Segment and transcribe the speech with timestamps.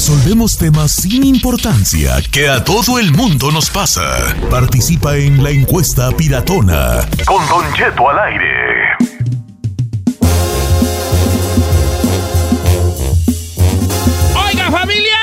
[0.00, 4.34] Resolvemos temas sin importancia que a todo el mundo nos pasa.
[4.48, 7.06] Participa en la encuesta piratona.
[7.26, 8.46] Con Don Cheto al aire.
[14.48, 15.18] ¡Oiga, familia!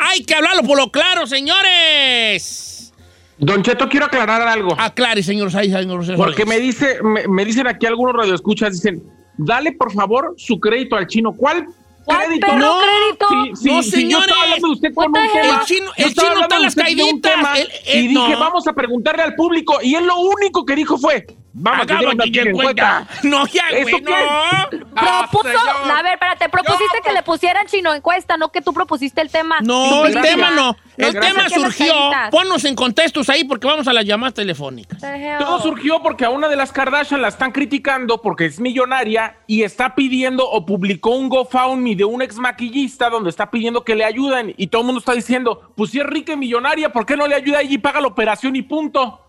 [0.00, 2.92] Hay que hablarlo por lo claro, señores.
[3.38, 4.74] Don Cheto, quiero aclarar algo.
[4.76, 6.16] Aclare, señor Saiz, señor.
[6.16, 9.00] Porque me dice, me, me dicen aquí algunos radioescuchas, dicen,
[9.38, 11.36] dale por favor su crédito al chino.
[11.36, 11.79] ¿Cuál ¿Cuál
[12.18, 12.46] crédito?
[12.46, 13.26] perro No, crédito?
[13.28, 14.26] Sí, sí, No, sí, yo señores.
[14.28, 15.30] estaba hablando de usted con un tema.
[15.60, 17.32] El chino- Yo el estaba chino está las caiditas.
[17.32, 18.38] tema Él- y él dije, no.
[18.40, 19.78] vamos a preguntarle al público.
[19.82, 23.06] Y él lo único que dijo fue, vamos a Hagamos hacer una chicken encuesta.
[23.08, 23.28] cuenta.
[23.28, 24.12] No, ya, ¿Eso güey, qué?
[24.12, 24.90] no.
[24.94, 25.96] Propuso, señor.
[25.98, 29.30] a ver, espérate, propusiste Yo, que le pusieran chino encuesta, no que tú propusiste el
[29.30, 29.58] tema.
[29.62, 30.34] No, el Gracias.
[30.34, 30.76] tema no.
[30.96, 31.34] El Gracias.
[31.34, 31.94] tema ¿Qué las surgió.
[32.30, 35.00] Ponnos en contextos ahí porque vamos a las llamadas telefónicas.
[35.38, 39.62] Todo surgió porque a una de las Kardashian la están criticando porque es millonaria y
[39.62, 44.04] está pidiendo o publicó un GoFundMe de un ex maquillista donde está pidiendo que le
[44.04, 47.16] ayuden y todo el mundo está diciendo, pues si es rica y millonaria, ¿por qué
[47.16, 49.26] no le ayuda y paga la operación y punto?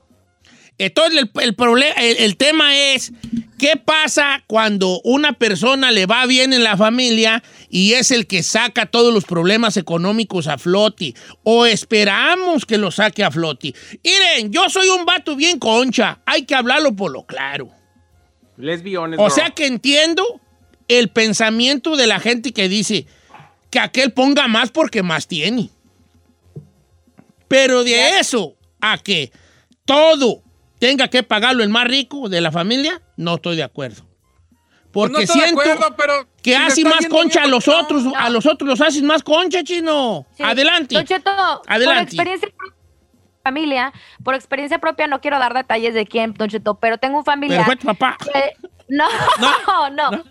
[0.82, 3.12] Entonces, el, el, problema, el, el tema es,
[3.60, 8.42] ¿qué pasa cuando una persona le va bien en la familia y es el que
[8.42, 11.14] saca todos los problemas económicos a flote?
[11.44, 13.76] O esperamos que lo saque a flote.
[14.04, 17.70] Miren, yo soy un vato bien concha, hay que hablarlo por lo claro.
[18.58, 19.20] Lesbiones.
[19.22, 20.42] O sea que entiendo
[20.88, 23.06] el pensamiento de la gente que dice
[23.70, 25.70] que aquel ponga más porque más tiene.
[27.48, 29.32] Pero de eso a que
[29.86, 30.42] todo
[30.82, 34.04] tenga que pagarlo el más rico de la familia, no estoy de acuerdo.
[34.92, 38.46] Porque Pues no siento acuerdo, pero que hace más concha a los otros, a los
[38.46, 40.26] otros los haces más concha, chino.
[40.36, 40.44] Sí.
[40.44, 40.96] Adelante.
[40.96, 41.32] Don Cheto,
[41.68, 42.16] Adelante.
[42.18, 42.76] por experiencia propia,
[43.44, 43.94] familia,
[44.24, 47.36] por experiencia propia no quiero dar detalles de quién, Don Cheto, pero tengo un Pero
[47.36, 47.64] familiar.
[47.66, 48.18] fue tu papá.
[48.34, 48.52] que-
[48.90, 49.06] no,
[49.40, 50.24] No, no, no.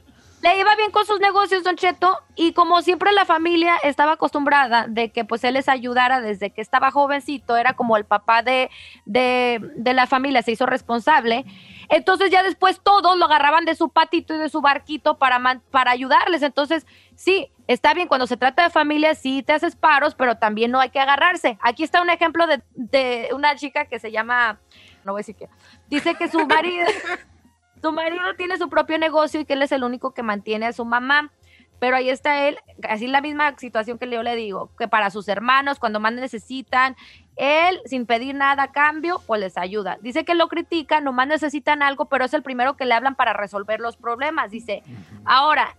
[0.42, 4.86] Le iba bien con sus negocios, Don Cheto, y como siempre la familia estaba acostumbrada
[4.88, 8.70] de que pues él les ayudara desde que estaba jovencito, era como el papá de,
[9.04, 11.44] de, de la familia, se hizo responsable.
[11.90, 15.90] Entonces ya después todos lo agarraban de su patito y de su barquito para, para
[15.90, 16.40] ayudarles.
[16.40, 16.86] Entonces,
[17.16, 20.80] sí, está bien, cuando se trata de familia, sí te haces paros, pero también no
[20.80, 21.58] hay que agarrarse.
[21.60, 24.58] Aquí está un ejemplo de, de una chica que se llama,
[25.04, 25.50] no voy a decir qué,
[25.90, 26.86] dice que su marido...
[27.80, 30.72] Su marido tiene su propio negocio y que él es el único que mantiene a
[30.72, 31.32] su mamá.
[31.78, 35.28] Pero ahí está él, así la misma situación que yo le digo, que para sus
[35.28, 36.94] hermanos, cuando más necesitan,
[37.36, 39.96] él, sin pedir nada a cambio, pues les ayuda.
[40.02, 43.32] Dice que lo critican, nomás necesitan algo, pero es el primero que le hablan para
[43.32, 44.50] resolver los problemas.
[44.50, 44.82] Dice,
[45.24, 45.74] ahora,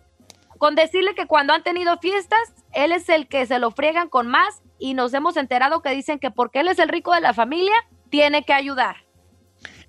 [0.58, 4.28] con decirle que cuando han tenido fiestas, él es el que se lo friegan con
[4.28, 7.36] más y nos hemos enterado que dicen que porque él es el rico de la
[7.36, 7.76] familia,
[8.10, 9.01] tiene que ayudar.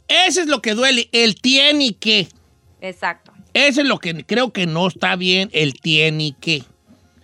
[0.09, 2.29] Eso es lo que duele, el tiene que.
[2.81, 3.33] Exacto.
[3.55, 6.65] Eso es lo que creo que no está bien, el tiene que.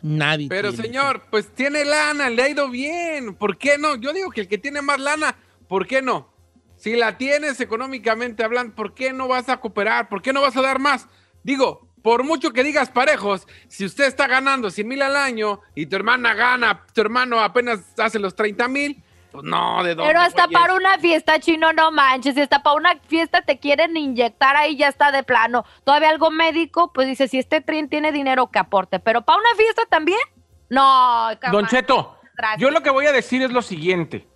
[0.00, 0.48] Nadie.
[0.48, 3.34] Pero tiene señor, pues tiene lana, le ha ido bien.
[3.34, 3.96] ¿Por qué no?
[3.96, 6.32] Yo digo que el que tiene más lana, ¿por qué no?
[6.76, 10.08] Si la tienes económicamente hablando, ¿por qué no vas a cooperar?
[10.08, 11.08] ¿Por qué no vas a dar más?
[11.42, 15.86] Digo, por mucho que digas parejos, si usted está ganando 100 mil al año y
[15.86, 20.10] tu hermana gana, tu hermano apenas hace los 30 mil, pues no, ¿de dónde?
[20.10, 20.60] Pero hasta güeyes?
[20.60, 22.34] para una fiesta, chino, no manches.
[22.34, 25.64] Si hasta para una fiesta te quieren inyectar, ahí ya está de plano.
[25.84, 28.98] Todavía algo médico, pues dice, si este tren tiene dinero, que aporte.
[29.00, 30.18] Pero para una fiesta también,
[30.68, 31.28] no.
[31.28, 31.70] Don jamás.
[31.70, 32.60] Cheto, Gracias.
[32.60, 34.26] yo lo que voy a decir es lo siguiente.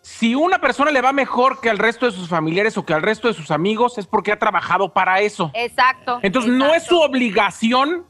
[0.00, 3.02] Si una persona le va mejor que al resto de sus familiares o que al
[3.02, 5.50] resto de sus amigos, es porque ha trabajado para eso.
[5.52, 6.20] Exacto.
[6.22, 8.06] Entonces no es su obligación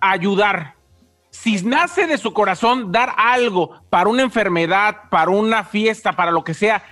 [0.00, 0.75] ayudar.
[1.42, 6.42] Si nace de su corazón dar algo para una enfermedad, para una fiesta, para lo
[6.42, 6.82] que sea,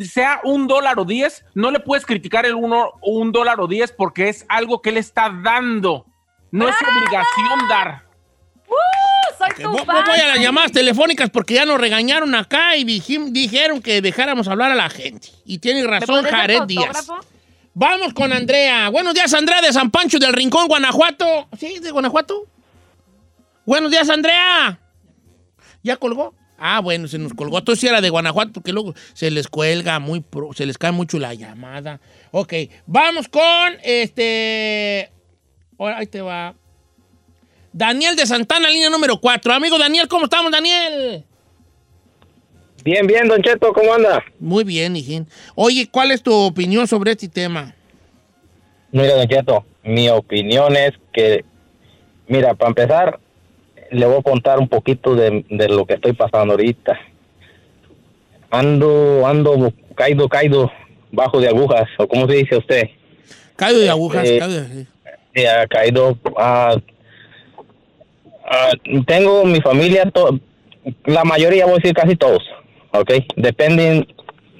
[0.00, 3.92] sea un dólar o diez, no le puedes criticar el uno, un dólar o diez
[3.92, 6.06] porque es algo que él está dando.
[6.50, 8.02] No es obligación dar.
[8.68, 8.74] ¡Uh!
[9.38, 9.70] soy tu.
[9.70, 14.48] Voy a las llamadas telefónicas porque ya nos regañaron acá y dijim- dijeron que dejáramos
[14.48, 15.28] hablar a la gente.
[15.46, 17.08] Y tiene ¿Me razón Jared Díaz.
[17.74, 18.90] Vamos con Andrea.
[18.90, 21.48] Buenos días, Andrea de San Pancho del Rincón, Guanajuato.
[21.58, 21.78] ¿Sí?
[21.78, 22.44] ¿De Guanajuato?
[23.64, 24.78] Buenos días, Andrea.
[25.82, 26.34] ¿Ya colgó?
[26.58, 27.58] Ah, bueno, se nos colgó.
[27.58, 30.92] Entonces sí era de Guanajuato porque luego se les cuelga muy, pro- se les cae
[30.92, 32.00] mucho la llamada.
[32.30, 32.52] Ok,
[32.86, 33.42] vamos con
[33.82, 35.10] este.
[35.78, 36.54] Ahora, ahí te va.
[37.72, 39.52] Daniel de Santana, línea número 4.
[39.52, 41.24] Amigo Daniel, ¿cómo estamos, Daniel?
[42.84, 44.22] Bien, bien, Don Cheto, ¿cómo anda?
[44.38, 45.26] Muy bien, hijín.
[45.54, 47.74] Oye, ¿cuál es tu opinión sobre este tema?
[48.90, 51.44] Mira, Don Cheto, mi opinión es que,
[52.28, 53.20] mira, para empezar,
[53.92, 56.98] le voy a contar un poquito de, de lo que estoy pasando ahorita.
[58.50, 60.70] Ando, ando caído, caído,
[61.10, 62.88] bajo de agujas, o como se dice usted.
[63.56, 64.86] Caído de agujas, Eh, caído de-
[65.34, 66.76] Eh, ha caído, ah,
[68.44, 68.72] Ah,
[69.06, 70.38] tengo mi familia, to-
[71.06, 72.42] la mayoría, voy a decir casi todos,
[72.90, 73.10] ¿ok?
[73.36, 74.06] Dependen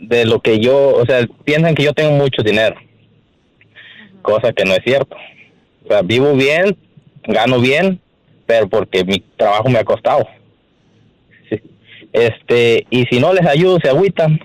[0.01, 2.77] de lo que yo, o sea, piensan que yo tengo mucho dinero,
[4.23, 5.15] cosa que no es cierto.
[5.85, 6.75] O sea, vivo bien,
[7.25, 8.01] gano bien,
[8.47, 10.27] pero porque mi trabajo me ha costado.
[11.49, 11.61] Sí.
[12.13, 14.41] Este, y si no les ayudo, se agüitan.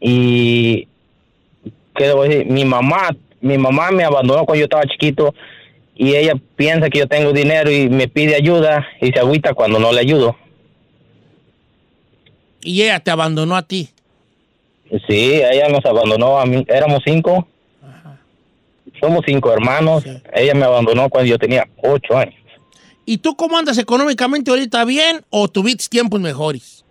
[0.00, 0.88] Y,
[1.94, 2.46] ¿qué le voy a decir?
[2.46, 5.34] Mi mamá, mi mamá me abandonó cuando yo estaba chiquito
[5.94, 9.78] y ella piensa que yo tengo dinero y me pide ayuda y se agüita cuando
[9.78, 10.36] no le ayudo.
[12.62, 13.90] Y ella te abandonó a ti.
[15.08, 17.46] Sí, ella nos abandonó a mí, éramos cinco.
[19.02, 20.04] Somos cinco hermanos.
[20.04, 20.10] Sí.
[20.32, 22.36] Ella me abandonó cuando yo tenía ocho años.
[23.04, 24.84] ¿Y tú cómo andas económicamente ahorita?
[24.84, 26.84] ¿Bien o tuviste tiempos mejores?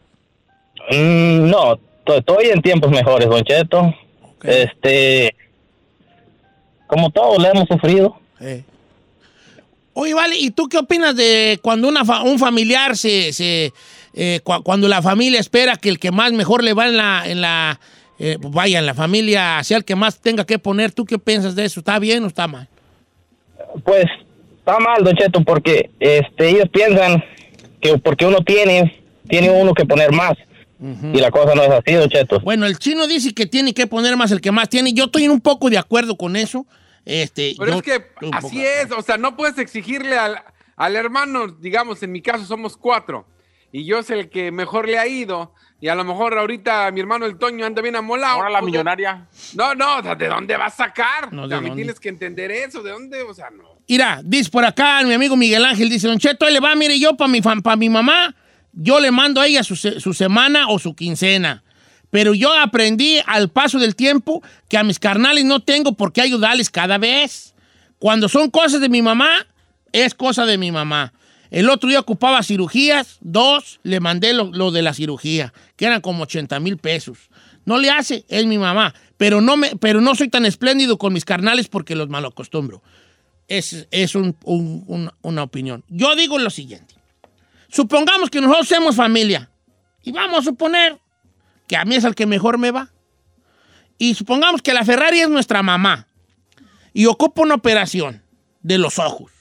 [0.91, 3.93] Mm, no, to- estoy en tiempos mejores, Don Cheto.
[4.43, 5.33] Este,
[6.87, 8.17] como todos le hemos sufrido.
[9.93, 13.71] Oye, vale, ¿y tú qué opinas de cuando una fa- un familiar se, se
[14.13, 17.23] eh, cua- cuando la familia espera que el que más mejor le va en la,
[17.25, 17.79] en la
[18.21, 20.91] eh, pues vaya, en la familia sea el que más tenga que poner?
[20.91, 21.79] ¿Tú qué piensas de eso?
[21.79, 22.67] ¿Está bien o está mal?
[23.83, 24.05] Pues
[24.59, 27.23] está mal, Don Cheto, porque este, ellos piensan
[27.81, 30.33] que porque uno tiene, tiene uno que poner más.
[31.13, 32.39] Y la cosa no es así, Don Cheto.
[32.39, 34.93] Bueno, el chino dice que tiene que poner más el que más tiene.
[34.93, 36.65] Yo estoy un poco de acuerdo con eso.
[37.05, 40.43] Este, Pero yo es que así es, o sea, no puedes exigirle al,
[40.75, 43.25] al hermano, digamos, en mi caso somos cuatro,
[43.71, 46.99] y yo soy el que mejor le ha ido, y a lo mejor ahorita mi
[46.99, 48.35] hermano el Toño anda bien amolado.
[48.35, 49.25] Ahora la pues, millonaria.
[49.55, 51.33] No, no, o sea, ¿de dónde vas a sacar?
[51.33, 51.83] No, o ¿de sea, a mí dónde?
[51.83, 53.23] tienes que entender eso, ¿de dónde?
[53.23, 53.63] O sea, no.
[53.87, 56.99] Mira, dice por acá mi amigo Miguel Ángel, dice, Don Cheto, ahí le va, mire,
[56.99, 58.35] yo para mi, pa' mi mamá,
[58.73, 61.63] yo le mando a ella su, su semana o su quincena.
[62.11, 66.21] Pero yo aprendí al paso del tiempo que a mis carnales no tengo por qué
[66.21, 67.55] ayudarles cada vez.
[67.97, 69.47] Cuando son cosas de mi mamá,
[69.93, 71.13] es cosa de mi mamá.
[71.51, 76.23] El otro día ocupaba cirugías, dos, le mandé lo, de la cirugía, que eran como
[76.23, 77.29] 80 mil pesos.
[77.65, 78.95] No le hace, es mi mamá.
[79.17, 82.81] Pero no, me, pero no soy tan espléndido con mis carnales porque los malacostumbro.
[83.47, 85.83] Es, es un- un- un- una opinión.
[85.89, 86.95] Yo digo lo siguiente.
[87.69, 89.49] Supongamos que nosotros somos familia.
[90.03, 90.99] Y vamos a suponer
[91.67, 92.89] que a mí es el que mejor me va.
[93.97, 96.07] Y supongamos que la Ferrari es nuestra mamá.
[96.93, 98.23] Y ocupa una operación
[98.61, 99.31] de los ojos.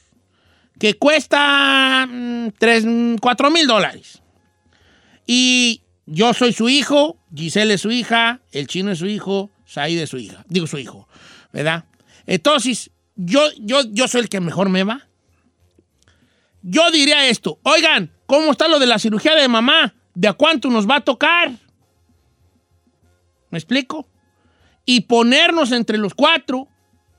[0.80, 4.22] Que cuesta 4 mil dólares.
[5.26, 10.00] Y yo soy su hijo, Giselle es su hija, el chino es su hijo, Said
[10.00, 10.44] es su hija.
[10.48, 11.06] Digo su hijo,
[11.52, 11.84] ¿verdad?
[12.26, 15.06] Entonces, yo, yo, yo soy el que mejor me va.
[16.62, 19.94] Yo diría esto, oigan, ¿cómo está lo de la cirugía de mamá?
[20.14, 21.52] ¿De a cuánto nos va a tocar?
[23.50, 24.08] ¿Me explico?
[24.86, 26.68] Y ponernos entre los cuatro,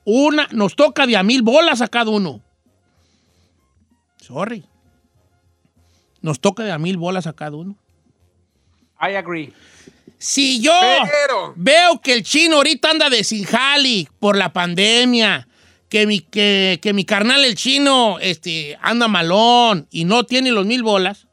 [0.04, 2.42] una, nos toca de a mil bolas a cada uno.
[4.32, 4.64] Sorry.
[6.22, 7.76] Nos toca de a mil bolas a cada uno.
[9.02, 9.52] I agree.
[10.18, 10.72] Si yo
[11.28, 15.48] Pero- veo que el chino ahorita anda de sin jali por la pandemia,
[15.90, 20.66] que mi, que, que mi carnal el chino este, anda malón y no tiene los
[20.66, 21.28] mil bolas,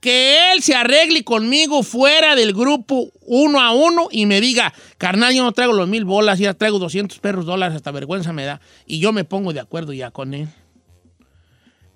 [0.00, 5.34] que él se arregle conmigo fuera del grupo uno a uno y me diga, carnal,
[5.34, 8.60] yo no traigo los mil bolas, ya traigo 200 perros dólares, hasta vergüenza me da,
[8.86, 10.48] y yo me pongo de acuerdo ya con él.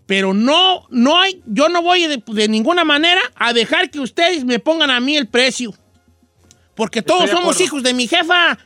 [0.08, 4.42] Pero no, no hay, yo no voy de, de ninguna manera a dejar que ustedes
[4.42, 5.74] me pongan a mí el precio.
[6.74, 8.58] Porque todos somos hijos de mi jefa.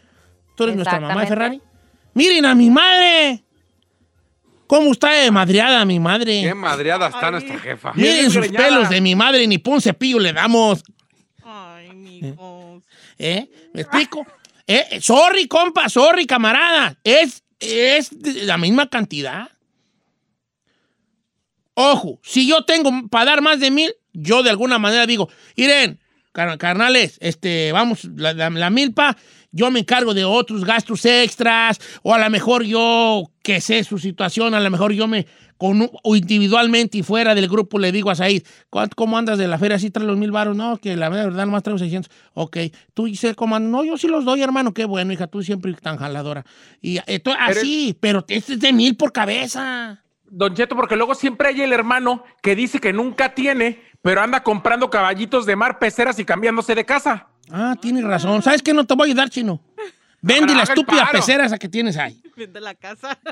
[0.57, 1.27] Tú eres nuestra mamá.
[1.27, 1.61] Ferrari.
[2.15, 3.43] Miren a mi madre.
[4.69, 6.43] ¿Cómo está de madreada mi madre?
[6.43, 7.93] Qué madreada está nuestra jefa.
[7.97, 10.85] Miren sus pelos de mi madre, ni por un cepillo le damos.
[11.43, 12.85] Ay, mijos.
[13.19, 13.51] ¿Eh?
[13.73, 14.25] ¿Me explico?
[14.65, 16.97] Eh, sorry, compa, sorry, camarada.
[17.03, 18.13] Es, es
[18.45, 19.51] la misma cantidad.
[21.75, 25.99] Ojo, si yo tengo para dar más de mil, yo de alguna manera digo, Iren,
[26.33, 29.17] car- carnales, este, vamos, la, la- la milpa,
[29.53, 33.99] yo me encargo de otros gastos extras, o a lo mejor yo, que sé su
[33.99, 35.27] situación, a lo mejor yo me,
[35.57, 39.49] con, o individualmente y fuera del grupo le digo a Said, ¿cuánto- ¿cómo andas de
[39.49, 39.79] la feria?
[39.79, 40.57] ¿Sí traes los mil baros?
[40.57, 42.11] No, que la verdad nomás traigo 600.
[42.35, 42.57] Ok,
[42.93, 43.71] tú dices, ¿cómo andas?
[43.71, 46.45] No, yo sí los doy, hermano, qué bueno, hija, tú siempre tan jaladora.
[46.83, 50.02] Y esto, así, pero este es de mil por cabeza.
[50.35, 54.43] Don Cheto, porque luego siempre hay el hermano que dice que nunca tiene, pero anda
[54.43, 57.29] comprando caballitos de mar, peceras y cambiándose de casa.
[57.51, 58.41] Ah, tienes razón.
[58.41, 58.73] ¿Sabes qué?
[58.73, 59.61] No te voy a ayudar, chino.
[60.23, 62.23] Vende la estúpida pecera esa que tienes ahí.
[62.35, 63.19] Vende la casa.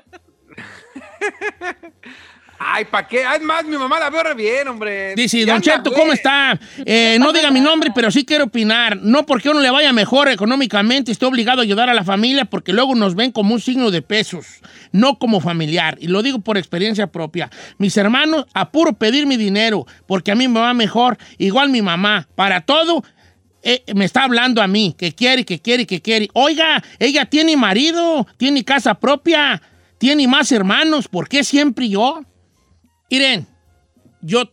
[2.62, 3.24] Ay, ¿para qué?
[3.24, 5.14] Además, mi mamá la veo re bien, hombre.
[5.14, 5.94] Dice, Don Cheto.
[5.94, 6.60] ¿cómo está?
[6.84, 8.98] Eh, no diga mi nombre, pero sí quiero opinar.
[8.98, 12.74] No porque uno le vaya mejor económicamente, esté obligado a ayudar a la familia porque
[12.74, 14.60] luego nos ven como un signo de pesos,
[14.92, 15.96] no como familiar.
[16.02, 17.48] Y lo digo por experiencia propia.
[17.78, 21.16] Mis hermanos, apuro pedir mi dinero porque a mí me va mejor.
[21.38, 22.28] Igual mi mamá.
[22.34, 23.02] Para todo,
[23.62, 26.28] eh, me está hablando a mí, que quiere, que quiere, que quiere.
[26.34, 29.62] Oiga, ella tiene marido, tiene casa propia,
[29.96, 31.08] tiene más hermanos.
[31.08, 32.20] ¿Por qué siempre yo?
[33.10, 33.46] Miren,
[34.22, 34.50] yo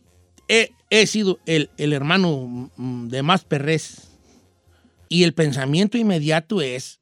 [0.48, 4.08] he, sido el, el hermano mm, de más perrés.
[5.08, 7.00] Y el pensamiento inmediato es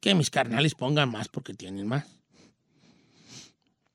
[0.00, 2.06] que mis carnales pongan más porque tienen más.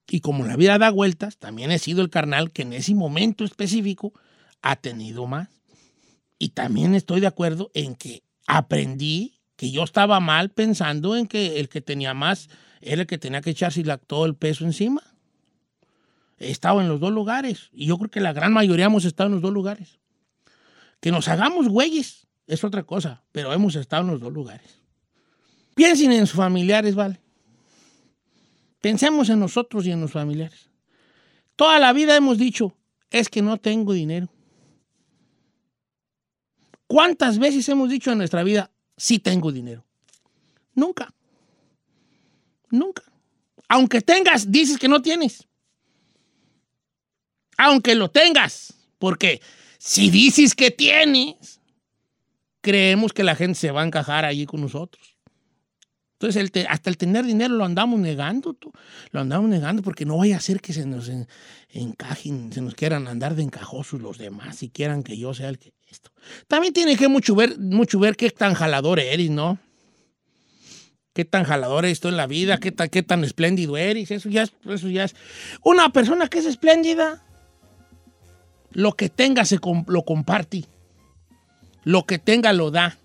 [0.10, 3.44] Y como la vida da vueltas, también he sido el carnal que en ese momento
[3.44, 4.14] específico
[4.62, 5.50] ha tenido más.
[6.40, 11.60] Y también estoy de acuerdo en que aprendí que yo estaba mal pensando en que
[11.60, 12.50] el que tenía más
[12.82, 15.02] era el que tenía que echarse todo el peso encima.
[16.44, 17.70] He estado en los dos lugares.
[17.72, 20.00] Y yo creo que la gran mayoría hemos estado en los dos lugares.
[21.00, 24.82] Que nos hagamos güeyes es otra cosa, pero hemos estado en los dos lugares.
[25.76, 27.20] Piensen en sus familiares, ¿vale?
[28.82, 30.70] Pensemos en nosotros y en los familiares.
[31.56, 32.76] Toda la vida hemos dicho,
[33.10, 34.28] es que no tengo dinero.
[36.88, 39.86] ¿Cuántas veces hemos dicho en nuestra vida, sí tengo dinero?
[40.76, 41.14] Nunca.
[42.70, 43.04] Nunca.
[43.70, 45.48] Aunque tengas, dices que no tienes.
[47.58, 48.74] Aunque lo tengas.
[49.00, 49.42] Porque
[49.78, 51.60] si dices que tienes,
[52.62, 55.18] creemos que la gente se va a encajar allí con nosotros.
[56.14, 58.72] Entonces, hasta el tener dinero lo andamos negando, tú.
[59.12, 61.28] Lo andamos negando porque no vaya a ser que se nos en-
[61.70, 65.60] encajen, se nos quieran andar de encajosos los demás y quieran que yo sea el
[65.60, 66.12] que esto.
[66.48, 69.60] También tiene que mucho ver, mucho ver qué tan jalador eres, ¿no?
[71.14, 74.10] Qué tan jalador eres tú en la vida, qué tan, qué tan espléndido eres.
[74.10, 75.16] Eso ya, es, eso ya es.
[75.62, 77.23] Una persona que es espléndida,
[78.74, 80.66] lo que tenga se lo comparte.
[81.84, 82.98] Lo que tenga lo da.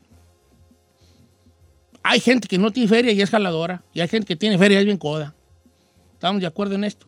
[2.03, 3.83] Hay gente que no tiene feria y es jaladora.
[3.93, 5.35] Y hay gente que tiene feria y es bien coda.
[6.15, 7.07] ¿Estamos de acuerdo en esto?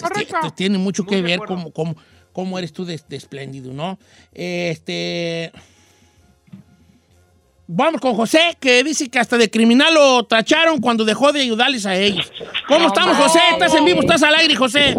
[0.00, 0.36] Correcto.
[0.42, 1.96] Te- te Tiene mucho Muy que ver cómo, cómo,
[2.32, 3.98] cómo eres tú de, de espléndido, ¿no?
[4.32, 5.50] Este.
[7.66, 11.86] Vamos con José, que dice que hasta de criminal lo tacharon cuando dejó de ayudarles
[11.86, 12.30] a ellos.
[12.68, 13.38] ¿Cómo estamos, José?
[13.52, 14.00] ¿Estás en vivo?
[14.00, 14.94] ¿Estás al aire, José?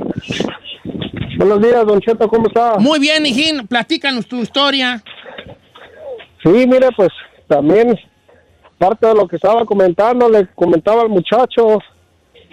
[1.45, 2.75] Buenos días, Don Cheto, ¿cómo está?
[2.79, 3.67] Muy bien, hijín.
[3.67, 5.03] Platícanos tu historia.
[6.41, 7.09] Sí, mire, pues
[7.49, 7.99] también
[8.77, 11.79] parte de lo que estaba comentando, le comentaba al muchacho,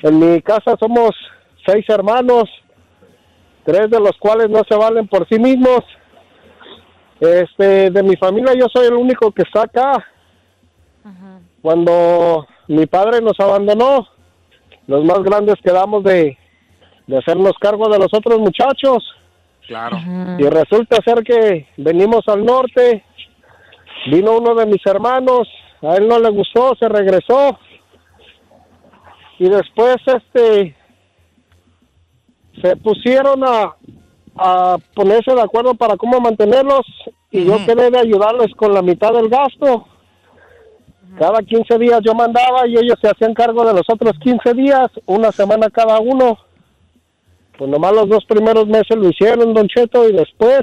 [0.03, 1.11] en mi casa somos
[1.65, 2.51] seis hermanos,
[3.65, 5.85] tres de los cuales no se valen por sí mismos.
[7.21, 10.05] Este, de mi familia yo soy el único que está acá.
[11.63, 14.09] Cuando mi padre nos abandonó,
[14.89, 16.37] los más grandes quedamos de,
[17.11, 19.05] de hacernos cargo de los otros muchachos.
[19.67, 19.99] Claro.
[20.39, 23.05] Y resulta ser que venimos al norte,
[24.07, 25.49] vino uno de mis hermanos,
[25.83, 27.59] a él no le gustó, se regresó.
[29.39, 30.77] Y después este
[32.63, 33.75] se pusieron a,
[34.37, 36.87] a ponerse de acuerdo para cómo mantenerlos
[37.31, 39.87] y yo quedé de ayudarles con la mitad del gasto.
[41.19, 44.89] Cada 15 días yo mandaba y ellos se hacían cargo de los otros 15 días,
[45.07, 46.39] una semana cada uno.
[47.61, 50.63] Pues nomás los dos primeros meses lo hicieron, Don Cheto, y después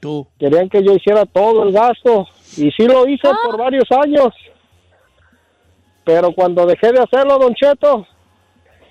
[0.00, 0.26] Tú.
[0.38, 2.28] querían que yo hiciera todo el gasto.
[2.58, 4.34] Y sí lo hice por varios años.
[6.04, 8.06] Pero cuando dejé de hacerlo, Don Cheto,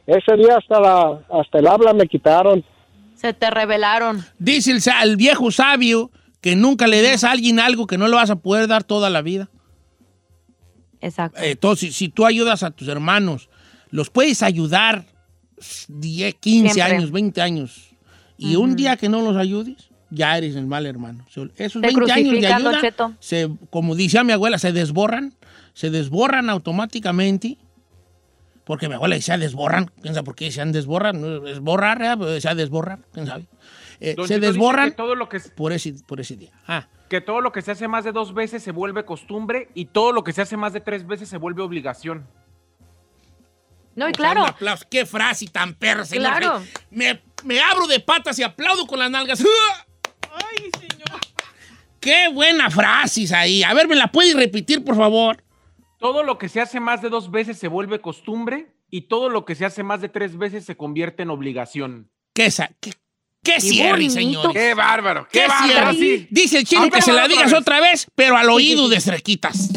[0.08, 2.66] ese día hasta, la, hasta el habla me quitaron.
[3.14, 4.26] Se te revelaron.
[4.40, 6.10] Dice el, viejo sabio
[6.42, 9.12] que nunca le des a alguien algo que no le vas a poder dar toda
[9.12, 9.50] la vida.
[11.00, 11.40] Exacto.
[11.44, 13.50] Entonces, si tú ayudas a tus hermanos,
[13.92, 15.13] los puedes ayudar
[15.88, 16.96] 10, 15 Siempre.
[16.96, 17.96] años, 20 años.
[18.38, 21.26] Y un día que no los ayudes, ya eres el mal hermano.
[21.30, 25.34] So, Esos Te 20 años de ayuda, se, como decía mi abuela, se desborran,
[25.74, 27.58] se desborran automáticamente.
[28.64, 32.16] Porque mi abuela decía desborran, quién sabe por qué decían desborran, no, es borrar, ¿eh?
[32.26, 33.46] Decía desborrar, quién sabe.
[34.00, 36.52] Eh, se desborran Que todo, lo que, por ese, por ese día.
[36.68, 39.86] Ah, que todo lo que se hace más de dos veces se vuelve costumbre y
[39.86, 42.26] todo lo que se hace más de tres veces se vuelve obligación.
[43.96, 44.42] No, y O sea, claro.
[44.44, 44.86] un aplauso.
[44.90, 46.30] Qué frase tan perra, señor.
[46.38, 46.64] Claro.
[46.92, 49.42] Me, me abro de patas y aplaudo con las nalgas.
[49.42, 51.20] Ay, señor.
[52.00, 53.64] Qué buena frase ahí.
[53.64, 55.44] A ver, ¿me la puedes repetir, por favor?
[56.00, 59.46] Todo lo que se hace más de dos veces se vuelve costumbre y todo lo
[59.46, 62.12] que se hace más de tres veces se convierte en obligación.
[62.34, 62.94] ¿Qué, esa, qué,
[63.42, 64.52] qué cierre, señores?
[64.54, 65.28] ¡Qué bárbaro!
[65.32, 65.94] ¿Qué ¡Qué, bárbaro!
[65.94, 66.18] cierre?
[66.18, 66.28] Sí.
[66.30, 67.62] Dice el chino que se la otra digas vez.
[67.62, 69.70] otra vez, pero al oído de cerquitas.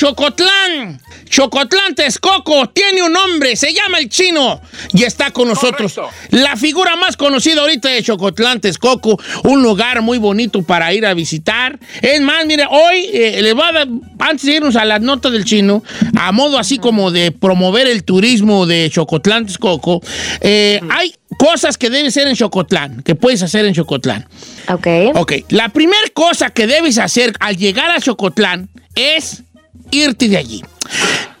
[0.00, 0.98] Chocotlán.
[1.28, 4.58] Chocotlán Texcoco tiene un nombre, se llama el chino
[4.94, 5.92] y está con nosotros.
[5.92, 6.16] Correcto.
[6.30, 11.12] La figura más conocida ahorita de Chocotlán Texcoco, un lugar muy bonito para ir a
[11.12, 11.78] visitar.
[12.00, 13.88] Es más, mire, hoy eh, le voy a dar,
[14.20, 15.84] antes de irnos a las notas del chino,
[16.16, 20.00] a modo así como de promover el turismo de Chocotlán Texcoco,
[20.40, 24.26] eh, hay cosas que debes hacer en Chocotlán, que puedes hacer en Chocotlán.
[24.66, 24.86] Ok.
[25.14, 29.42] Ok, la primera cosa que debes hacer al llegar a Chocotlán es
[29.90, 30.62] irte de allí.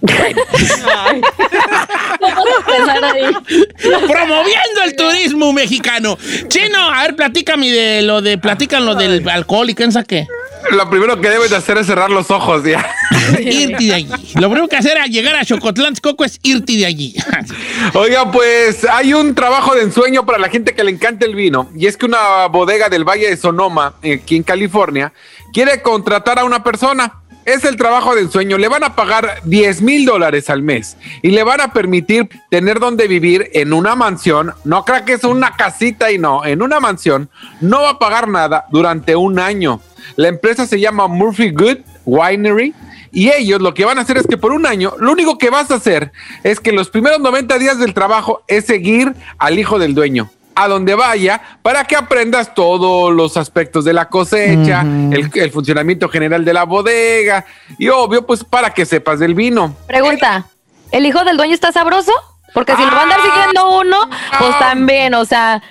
[3.80, 6.16] Promoviendo el turismo mexicano.
[6.48, 10.26] Chino, a ver, platícame de lo de, platican lo del alcohol y qué qué.
[10.70, 12.94] Lo primero que debes de hacer es cerrar los ojos ya.
[13.40, 14.08] Irte de allí.
[14.34, 17.14] Lo primero que hacer al llegar a Chocotlán, Coco, es irte de allí.
[17.94, 21.70] Oiga, pues hay un trabajo de ensueño para la gente que le encanta el vino.
[21.74, 25.12] Y es que una bodega del Valle de Sonoma, aquí en California,
[25.52, 27.19] quiere contratar a una persona.
[27.50, 28.58] Es el trabajo de ensueño.
[28.58, 32.78] Le van a pagar 10 mil dólares al mes y le van a permitir tener
[32.78, 34.54] donde vivir en una mansión.
[34.62, 37.28] No crea que es una casita y no, en una mansión.
[37.60, 39.80] No va a pagar nada durante un año.
[40.14, 42.72] La empresa se llama Murphy Good Winery.
[43.10, 45.50] Y ellos lo que van a hacer es que por un año, lo único que
[45.50, 46.12] vas a hacer
[46.44, 50.30] es que los primeros 90 días del trabajo es seguir al hijo del dueño
[50.62, 56.08] a donde vaya para que aprendas todos los aspectos de la cosecha, el, el funcionamiento
[56.08, 57.44] general de la bodega
[57.78, 59.74] y obvio pues para que sepas del vino.
[59.86, 60.44] Pregunta,
[60.92, 62.12] ¿el hijo del dueño está sabroso?
[62.52, 65.62] Porque si lo va a andar siguiendo uno, pues también, o sea,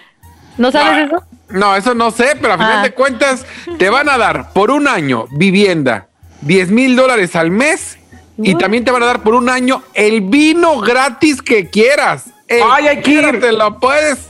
[0.57, 1.23] ¿no sabes eso?
[1.49, 2.83] No, eso no sé, pero a final Ah.
[2.83, 3.45] de cuentas
[3.77, 6.07] te van a dar por un año vivienda
[6.41, 7.97] 10 mil dólares al mes
[8.37, 12.27] y también te van a dar por un año el vino gratis que quieras.
[12.47, 13.39] El Ay, hay que ir.
[13.41, 14.29] Te lo puedes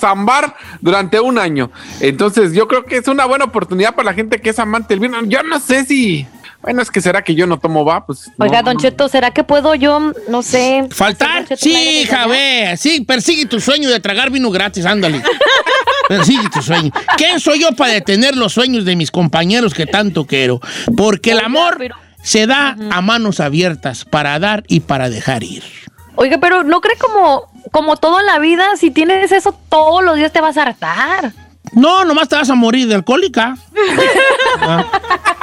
[0.00, 1.70] zambar durante un año.
[2.00, 5.00] Entonces yo creo que es una buena oportunidad para la gente que es amante del
[5.00, 5.22] vino.
[5.24, 6.26] Yo no sé si...
[6.62, 8.30] Bueno, es que será que yo no tomo va, pues...
[8.38, 8.76] Oiga, no, Don.
[8.76, 10.86] Cheto, ¿será que puedo yo, no sé...
[10.90, 11.44] ¿Faltar?
[11.46, 12.74] Cheto Sí, ve.
[12.76, 15.22] Sí, persigue tu sueño de tragar vino gratis, ándale.
[16.08, 16.90] Persigue tu sueño.
[17.16, 20.60] ¿Quién soy yo para detener los sueños de mis compañeros que tanto quiero?
[20.96, 25.62] Porque el amor pero- se da a manos abiertas para dar y para dejar ir.
[26.16, 28.76] Oiga, pero ¿no cree como, como todo en la vida?
[28.76, 31.32] Si tienes eso todos los días te vas a hartar.
[31.72, 33.56] No, nomás te vas a morir de alcohólica.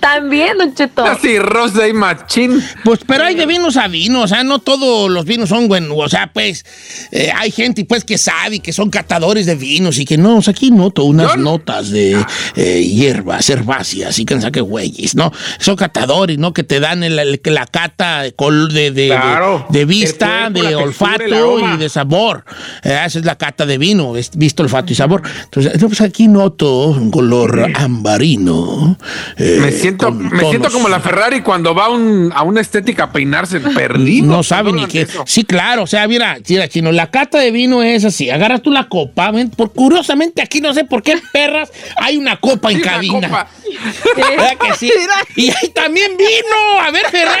[0.00, 1.04] También, Don Cheto.
[1.04, 2.62] Así, rosa y machín.
[2.84, 5.96] Pues, pero hay de vinos a vinos, o sea, no todos los vinos son buenos,
[5.96, 6.64] o sea, pues,
[7.10, 10.42] eh, hay gente, pues, que sabe que son catadores de vinos y que no, o
[10.42, 12.16] sea, aquí noto unas notas de
[12.56, 15.32] eh, hierbas herbáceas y que saque güeyes, ¿no?
[15.58, 16.52] Son catadores, ¿no?
[16.52, 19.66] Que te dan el- el- la cata de, col- de, de, Claro.
[19.70, 22.44] de- de vista, cuerpo, de olfato y de sabor.
[22.84, 25.22] Eh, esa es la cata de vino, es visto, olfato y sabor.
[25.44, 28.96] Entonces, pues aquí noto un color ambarino.
[29.36, 32.60] eh, Me siento, con me siento como la Ferrari cuando va a, un- a una
[32.60, 34.26] estética a peinarse perdido.
[34.26, 35.02] No sabe ni qué.
[35.02, 35.24] eso.
[35.26, 35.82] Sí, claro.
[35.82, 38.30] O sea, mira, mira, chino, la cata de vino es así.
[38.30, 39.30] Agarras tú la copa.
[39.30, 43.28] ven, Por, curiosamente, aquí no sé por qué perras hay una copa en cabina.
[43.28, 43.48] copa.
[44.16, 44.92] ¿Verdad que sí?
[45.36, 46.80] Y hay también vino.
[46.80, 47.40] A ver, Ferrari.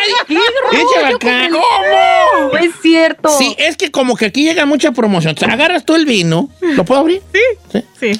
[0.72, 1.48] Échale acá.
[1.48, 3.28] No es cierto.
[3.38, 5.34] Sí, es que como que aquí llega mucha promoción.
[5.36, 6.48] O sea, agarras tú el vino.
[6.60, 7.22] ¿Lo puedo abrir?
[7.70, 7.80] Sí.
[8.00, 8.18] Sí.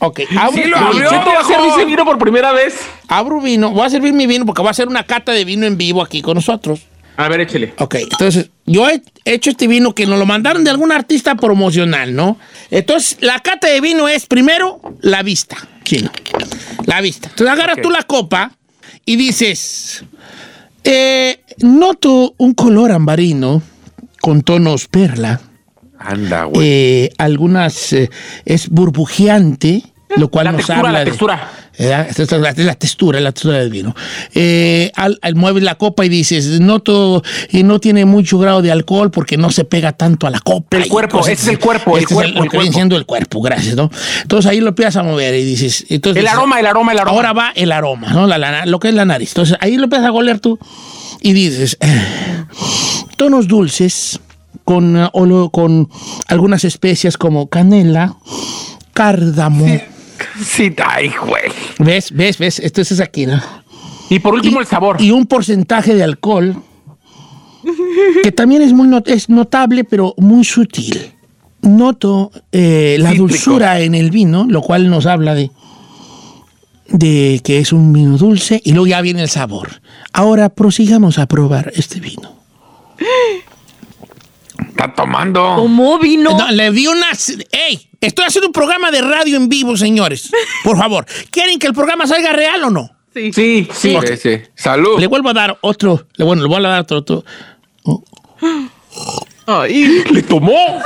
[0.00, 0.92] Ok, abro, Sí, lo abrió.
[0.92, 1.10] vino.
[1.10, 2.74] Cheto va a servirse vino por primera vez.
[3.08, 3.70] abro vino.
[3.70, 6.02] Voy a servir mi vino porque voy a hacer una cata de vino en vivo
[6.02, 6.80] aquí con nosotros.
[7.16, 7.74] A ver, échele.
[7.78, 12.14] Ok, entonces yo he hecho este vino que nos lo mandaron de algún artista promocional,
[12.16, 12.38] ¿no?
[12.70, 16.10] Entonces, la cata de vino es primero la vista, chino.
[16.86, 17.28] La vista.
[17.28, 18.52] Entonces agarras tú la copa
[19.04, 20.02] y dices,
[20.84, 23.60] eh, noto un color ambarino
[24.22, 25.42] con tonos perla.
[25.98, 26.66] Anda, güey.
[26.66, 28.08] Eh, algunas eh,
[28.46, 29.82] es burbujeante,
[30.16, 31.50] lo cual La nos textura, habla la de- textura.
[31.72, 33.94] Esta es la, es la textura, la textura del vino.
[34.34, 38.70] Eh, al, al mueves la copa y dices, noto y no tiene mucho grado de
[38.70, 40.76] alcohol porque no se pega tanto a la copa.
[40.76, 42.72] El cuerpo, ese es el cuerpo, el Este es cuerpo, lo el viene cuerpo.
[42.74, 43.90] siendo el cuerpo, gracias, ¿no?
[44.20, 47.16] Entonces ahí lo empiezas a mover y dices, entonces El aroma, el aroma, el aroma.
[47.16, 48.26] Ahora va el aroma, ¿no?
[48.26, 49.30] La- lo que es la nariz.
[49.30, 50.58] Entonces ahí lo empiezas a golear tú
[51.22, 52.44] y dices, eh,
[53.16, 54.20] tonos dulces
[54.64, 55.08] con, eh,
[55.50, 55.88] con
[56.26, 58.16] algunas especias como canela,
[58.92, 59.64] cárdamo.
[59.66, 59.80] Sí,
[60.86, 61.42] ay, güey.
[61.78, 62.12] ¿Ves?
[62.12, 62.38] ¿Ves?
[62.38, 62.58] ¿Ves?
[62.58, 63.40] Esto es aquí, ¿no?
[64.08, 65.00] Y por último, el sabor.
[65.00, 66.56] Y un porcentaje de alcohol
[68.22, 71.12] que también es muy not- es notable, pero muy sutil.
[71.62, 73.28] Noto eh, la Cítrico.
[73.28, 75.50] dulzura en el vino, lo cual nos habla de,
[76.88, 79.80] de que es un vino dulce, y luego ya viene el sabor.
[80.12, 82.32] Ahora prosigamos a probar este vino.
[84.80, 85.56] Está tomando.
[85.56, 86.30] ¿Cómo vino?
[86.38, 87.08] No, le di una...
[87.52, 87.90] ¡Ey!
[88.00, 90.30] Estoy haciendo un programa de radio en vivo, señores.
[90.64, 91.04] Por favor.
[91.30, 92.90] ¿Quieren que el programa salga real o no?
[93.12, 93.68] Sí, sí.
[93.74, 94.40] sí.
[94.54, 94.98] Salud.
[94.98, 96.06] Le vuelvo a dar otro.
[96.14, 96.96] Le, bueno, le voy a dar otro.
[96.96, 97.24] otro.
[99.44, 100.80] Ay, le tomó.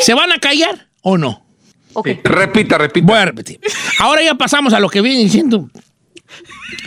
[0.00, 1.42] ¿Se van a callar o no?
[1.94, 2.20] Okay.
[2.22, 3.06] Repita, repita.
[3.06, 3.60] Voy a repetir.
[4.00, 5.70] Ahora ya pasamos a lo que viene diciendo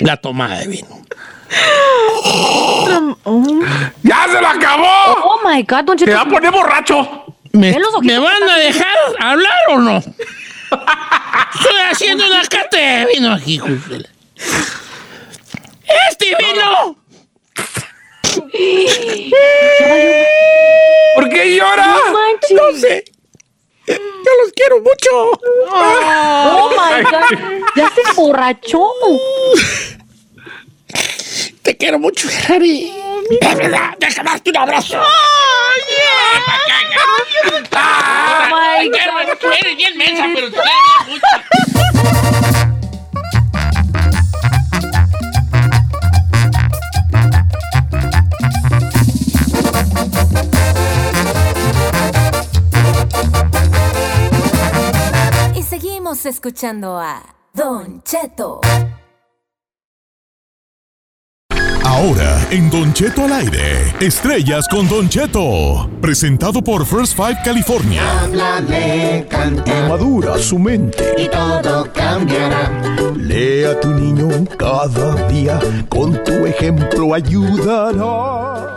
[0.01, 1.07] la tomada de vino.
[4.03, 5.16] ¡Ya se la acabó!
[5.47, 6.11] Oh my God, don Cheto.
[6.11, 7.23] ¡Te va a poner borracho!
[7.53, 9.97] ¿Me, ¿me van a dejar hablar o no?
[9.97, 10.13] Estoy
[11.89, 13.95] haciendo una cata de vino aquí, justo.
[16.09, 16.97] ¡Este vino!
[21.15, 21.87] ¿Por qué llora?
[21.87, 23.05] No, no sé.
[23.87, 23.95] Yo
[24.43, 25.39] los quiero mucho.
[25.71, 27.63] Oh, my God.
[27.77, 28.91] Ya se emborrachó.
[31.67, 32.93] Te quiero mucho, Ferrari.
[33.41, 35.01] De verdad, déjame darte un abrazo.
[35.01, 35.03] Oh,
[38.79, 39.53] my God.
[39.59, 40.47] Eres bien mensa, pero
[41.09, 41.27] mucho.
[55.53, 57.21] Y seguimos escuchando a
[57.53, 58.61] Don Cheto.
[61.87, 65.89] Ahora, en Don Cheto al aire, estrellas con Don Cheto.
[66.01, 68.01] Presentado por First Five California.
[68.23, 69.87] Háblale, canta.
[69.87, 71.15] Madura su mente.
[71.17, 72.83] Y todo cambiará.
[73.15, 75.59] Lea a tu niño cada día.
[75.87, 78.75] Con tu ejemplo ayudará.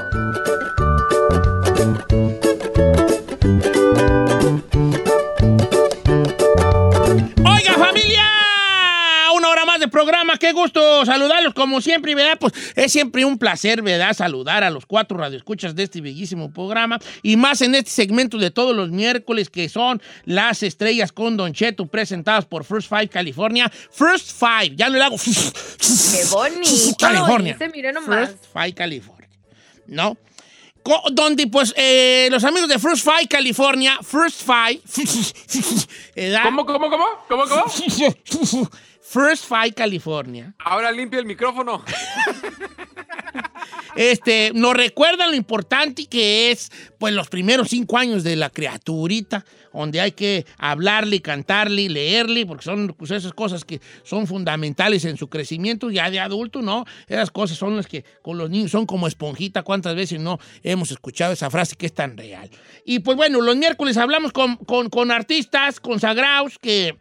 [9.80, 10.36] De programa.
[10.36, 12.38] Qué gusto saludarlos como siempre, ¿verdad?
[12.38, 14.12] Pues es siempre un placer, ¿verdad?
[14.12, 18.50] Saludar a los cuatro radioescuchas de este bellísimo programa y más en este segmento de
[18.50, 23.70] todos los miércoles que son las estrellas con Don Cheto presentadas por First Five California.
[23.90, 25.16] First Five, ya no le hago.
[25.16, 26.96] Qué bonito.
[26.98, 27.54] California.
[27.54, 28.30] Dice, mire nomás.
[28.30, 29.28] First Five California.
[29.86, 30.16] ¿No?
[31.12, 34.80] Donde pues eh, los amigos de First Five California, First Five.
[36.42, 37.06] ¿Cómo, cómo, cómo?
[37.28, 38.70] ¿Cómo, cómo?
[39.10, 40.54] First Five California.
[40.60, 41.82] Ahora limpia el micrófono.
[43.96, 49.44] Este, nos recuerdan lo importante que es, pues, los primeros cinco años de la criaturita,
[49.72, 55.16] donde hay que hablarle, cantarle, leerle, porque son pues, esas cosas que son fundamentales en
[55.16, 56.84] su crecimiento ya de adulto, ¿no?
[57.08, 59.64] Esas cosas son las que con los niños son como esponjita.
[59.64, 62.48] ¿Cuántas veces no hemos escuchado esa frase que es tan real?
[62.84, 66.96] Y pues bueno, los miércoles hablamos con, con, con artistas consagrados que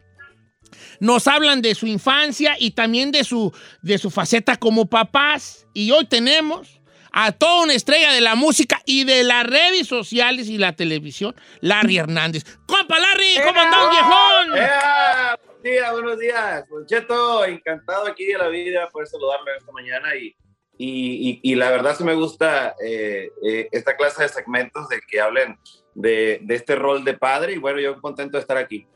[1.00, 5.68] nos hablan de su infancia y también de su, de su faceta como papás.
[5.74, 6.80] Y hoy tenemos
[7.12, 11.36] a toda una estrella de la música y de las redes sociales y la televisión,
[11.62, 12.44] Larry Hernández.
[12.66, 13.36] ¡Compa Larry!
[13.46, 14.58] ¿Cómo anda un viejón?
[14.58, 15.40] ¡Ea!
[15.46, 16.70] Buenos días, buenos días.
[16.70, 20.36] Don Cheto, encantado aquí de la vida por saludarme esta mañana y,
[20.78, 25.02] y, y, y la verdad sí me gusta eh, eh, esta clase de segmentos de
[25.02, 25.60] que hablen
[25.94, 28.88] de, de, este rol de padre y bueno, yo contento de estar aquí.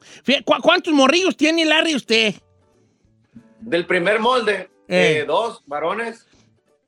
[0.45, 2.35] ¿Cu ¿Cuántos morrillos tiene Larry usted?
[3.59, 5.19] Del primer molde, eh.
[5.19, 6.27] Eh, dos varones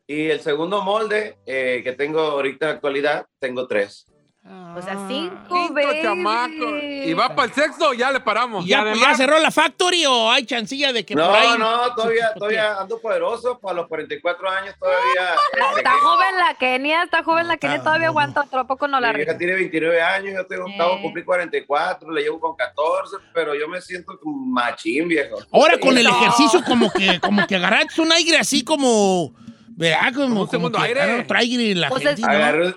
[0.06, 4.06] y el segundo molde eh, que tengo ahorita en la actualidad, tengo tres.
[4.47, 6.01] O sea, cinco, Cinco baby.
[6.03, 6.84] chamacos.
[6.84, 8.63] ¿Y va para el sexto o ya le paramos?
[8.65, 11.58] ¿Ya, Y ¿Ya cerró la factory o hay chancilla de que no, por ahí...
[11.58, 13.58] No, todavía, todavía ando poderoso.
[13.60, 15.34] Para los 44 años todavía...
[15.77, 19.13] Está joven la Kenia, está joven la Kenia, todavía aguanta otro, ¿a poco no la
[19.13, 23.15] Mi hija tiene 29 años, yo tengo, acabo de cumplir 44, le llevo con 14,
[23.34, 25.38] pero yo me siento como machín, viejo.
[25.51, 29.34] Ahora con el ejercicio como que, como que agarraste un aire así como...
[29.77, 30.13] ¿Verdad?
[30.13, 31.21] Como, un segundo que aire.
[31.21, 32.34] otro aire en la Pues gente, es- ¿no?
[32.34, 32.75] Agarré,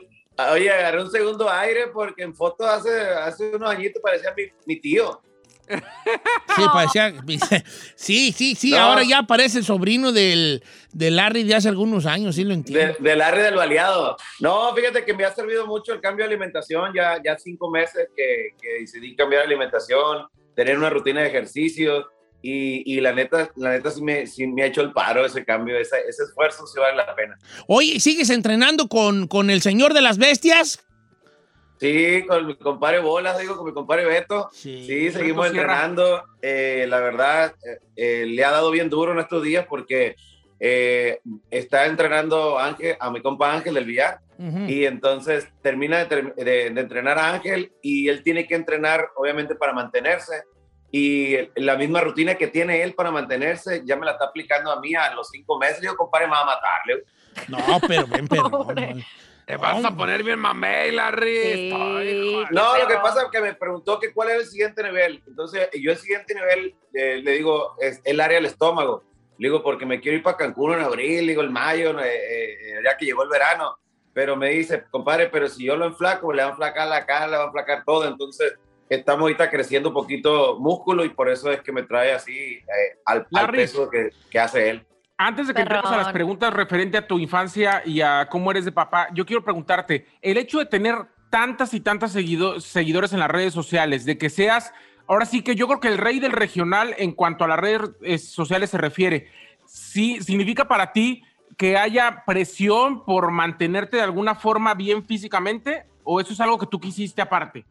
[0.52, 4.80] oye, agarré un segundo aire porque en foto hace, hace unos añitos parecía mi, mi
[4.80, 5.20] tío.
[5.68, 7.12] Sí, parecía.
[7.94, 8.70] Sí, sí, sí.
[8.70, 8.78] No.
[8.78, 12.54] Ahora ya parece el sobrino del, del Larry de hace algunos años, sí lo De,
[12.54, 12.94] entiendo.
[13.00, 14.16] del área del baleado.
[14.40, 16.92] No, fíjate que me ha servido mucho el cambio de alimentación.
[16.94, 22.06] Ya, ya cinco meses que, que decidí cambiar de alimentación, tener una rutina de ejercicios.
[22.40, 25.44] Y, y la neta, la neta sí me, sí me ha hecho el paro ese
[25.44, 27.36] cambio, ese, ese esfuerzo sí vale la pena.
[27.66, 30.84] Oye, ¿sigues entrenando con, con el señor de las bestias?
[31.80, 34.48] Sí, con mi compadre Bolas, digo, con mi compadre Beto.
[34.52, 34.84] Sí.
[34.86, 36.24] Sí, seguimos entrenando.
[36.42, 40.16] Eh, la verdad, eh, eh, le ha dado bien duro en estos días porque
[40.58, 41.20] eh,
[41.50, 44.20] está entrenando Ángel, a mi compa Ángel del Villar.
[44.68, 49.08] Y entonces termina de, ter- de- de entrenar a Ángel y él tiene que entrenar,
[49.16, 50.44] obviamente, para mantenerse.
[50.90, 54.80] Y la misma rutina que tiene él para mantenerse, ya me la está aplicando a
[54.80, 55.76] mí a los cinco meses.
[55.76, 57.04] Le digo, compadre, me va a matarle.
[57.48, 58.66] No, pero ven, pero.
[59.48, 61.52] Te vas a poner bien mamey, Larry.
[61.54, 61.70] Sí.
[61.72, 62.52] Joder.
[62.52, 65.22] No, lo que pasa es que me preguntó que cuál era el siguiente nivel.
[65.26, 69.04] Entonces, yo el siguiente nivel eh, le digo, es el área del estómago.
[69.38, 72.80] Le digo, porque me quiero ir para Cancún en abril, digo, el mayo, eh, eh,
[72.84, 73.78] ya que llegó el verano.
[74.12, 77.28] Pero me dice, compadre, pero si yo lo enflaco, le va a enflacar la cara,
[77.28, 78.06] le va a enflacar todo.
[78.06, 78.52] Entonces,
[78.88, 82.62] estamos ahorita creciendo un poquito músculo y por eso es que me trae así eh,
[83.04, 84.86] al, al peso que, que hace él.
[85.16, 88.64] Antes de que entremos a las preguntas referente a tu infancia y a cómo eres
[88.64, 90.94] de papá, yo quiero preguntarte, el hecho de tener
[91.28, 94.72] tantas y tantas seguido- seguidores en las redes sociales, de que seas,
[95.08, 97.90] ahora sí que yo creo que el rey del regional en cuanto a las redes
[98.02, 99.26] eh, sociales se refiere,
[99.66, 101.24] ¿sí significa para ti
[101.56, 106.66] que haya presión por mantenerte de alguna forma bien físicamente o eso es algo que
[106.66, 107.64] tú quisiste aparte?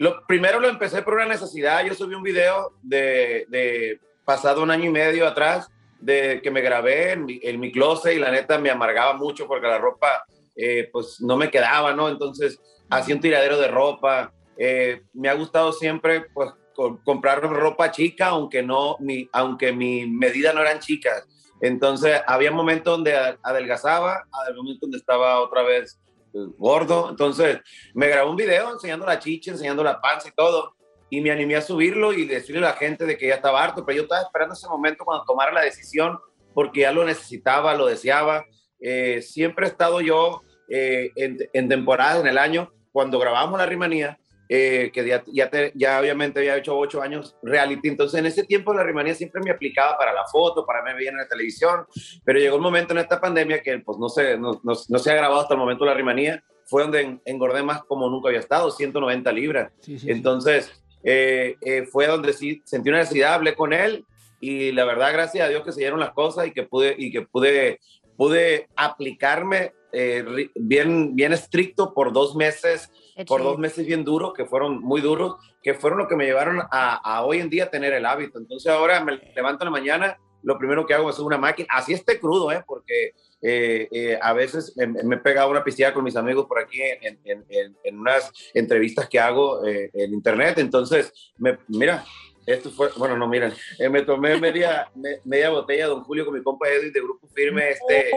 [0.00, 1.84] Lo, primero lo empecé por una necesidad.
[1.84, 5.68] Yo subí un video de, de pasado un año y medio atrás
[6.00, 9.46] de que me grabé en mi, en mi closet y la neta me amargaba mucho
[9.46, 10.24] porque la ropa
[10.56, 12.08] eh, pues no me quedaba, ¿no?
[12.08, 12.58] Entonces
[12.88, 14.32] hacía un tiradero de ropa.
[14.56, 20.06] Eh, me ha gustado siempre pues co- comprar ropa chica, aunque no mi, aunque mi
[20.06, 21.26] medida no eran chicas.
[21.60, 26.00] Entonces había momentos donde adelgazaba, había momentos donde estaba otra vez
[26.32, 27.08] gordo.
[27.10, 27.60] Entonces
[27.94, 30.74] me grabó un video enseñando la chicha, enseñando la panza y todo.
[31.10, 33.84] Y me animé a subirlo y decirle a la gente de que ya estaba harto,
[33.84, 36.18] pero yo estaba esperando ese momento cuando tomara la decisión
[36.54, 38.44] porque ya lo necesitaba, lo deseaba.
[38.80, 43.66] Eh, siempre he estado yo eh, en, en temporadas en el año, cuando grabamos la
[43.66, 44.18] rimanía,
[44.52, 48.42] eh, que ya, ya, te- ya obviamente había hecho ocho años reality, entonces en ese
[48.44, 51.86] tiempo la rimanía siempre me aplicaba para la foto, para verme bien en la televisión,
[52.24, 55.10] pero llegó un momento en esta pandemia que pues no se, no, no- no se
[55.12, 58.40] ha grabado hasta el momento la rimanía, fue donde en- engordé más como nunca había
[58.40, 59.70] estado, 190 libras.
[60.10, 60.72] Entonces,
[61.04, 64.04] eh, eh, fue donde sí sentí una necesidad, hablé con él
[64.40, 67.12] y la verdad, gracias a Dios que se dieron las cosas y que pude, y
[67.12, 67.78] que pude,
[68.16, 72.90] pude aplicarme eh, bien, bien estricto por dos meses,
[73.28, 76.60] por dos meses bien duros, que fueron muy duros, que fueron lo que me llevaron
[76.60, 78.38] a, a hoy en día tener el hábito.
[78.38, 81.92] Entonces ahora me levanto en la mañana, lo primero que hago es una máquina, así
[81.92, 82.62] esté crudo, ¿eh?
[82.66, 86.58] porque eh, eh, a veces me, me he pegado una piscina con mis amigos por
[86.58, 90.58] aquí en, en- en- en unas entrevistas que hago eh, en internet.
[90.58, 92.04] Entonces, me, mira,
[92.46, 96.24] esto fue, bueno, no, miren, eh, me tomé media, me- media botella de Don Julio
[96.24, 98.10] con mi compa Edwin de Grupo Firme este,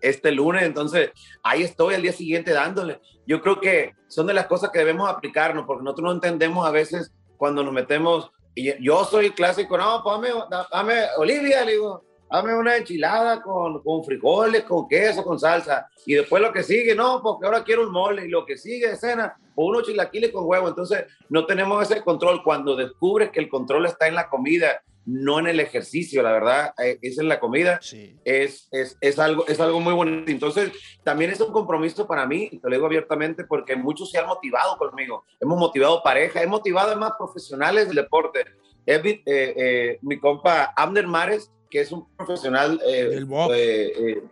[0.00, 0.62] este lunes.
[0.62, 1.10] Entonces,
[1.42, 3.00] ahí estoy al día siguiente dándole.
[3.26, 6.70] Yo creo que son de las cosas que debemos aplicarnos, porque nosotros no entendemos a
[6.70, 8.30] veces cuando nos metemos.
[8.54, 10.16] Y yo soy clásico, no, pues
[10.50, 15.88] dame, dame, Olivia, le digo, dame una enchilada con, con frijoles, con queso, con salsa.
[16.06, 18.26] Y después lo que sigue, no, porque ahora quiero un mole.
[18.26, 20.68] Y lo que sigue de cena, o unos chilaquiles con huevo.
[20.68, 22.42] Entonces, no tenemos ese control.
[22.42, 26.74] Cuando descubres que el control está en la comida, no en el ejercicio, la verdad,
[26.82, 27.80] eh, es en la comida,
[28.24, 30.30] es, es, es, algo, es algo muy bonito.
[30.30, 34.18] Entonces, también es un compromiso para mí, y te lo digo abiertamente, porque muchos se
[34.18, 35.24] han motivado conmigo.
[35.40, 38.44] Hemos motivado pareja, he motivado a más profesionales del deporte.
[38.86, 44.22] Eh, eh, mi compa Abner Mares, que es un profesional eh, eh, eh,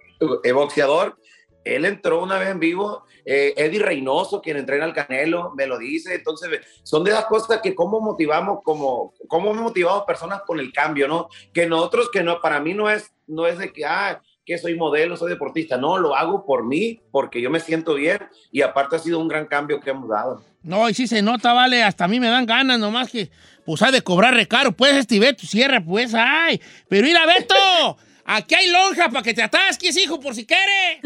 [0.42, 1.16] eh, boxeador,
[1.76, 3.04] él entró una vez en vivo.
[3.24, 6.14] eh, Eddie Reynoso, quien entrena al Canelo, me lo dice.
[6.14, 6.48] Entonces,
[6.82, 11.28] son de las cosas que cómo motivamos, como, cómo motivado personas con el cambio, ¿no?
[11.52, 14.76] Que nosotros, que no, para mí no es, no es de que, ah, que soy
[14.76, 15.76] modelo, soy deportista.
[15.76, 18.18] No, lo hago por mí, porque yo me siento bien
[18.50, 20.42] y aparte ha sido un gran cambio que hemos dado.
[20.62, 23.30] No, y sí se nota, vale, hasta a mí me dan ganas, nomás que,
[23.66, 27.98] pues, ha de cobrar recaro, pues, este Beto, cierra, pues, ay, pero mira, Beto,
[28.30, 31.00] aquí hay lonja para que te atasques, hijo, por si quiere.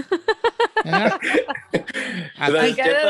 [2.38, 2.52] Aquí-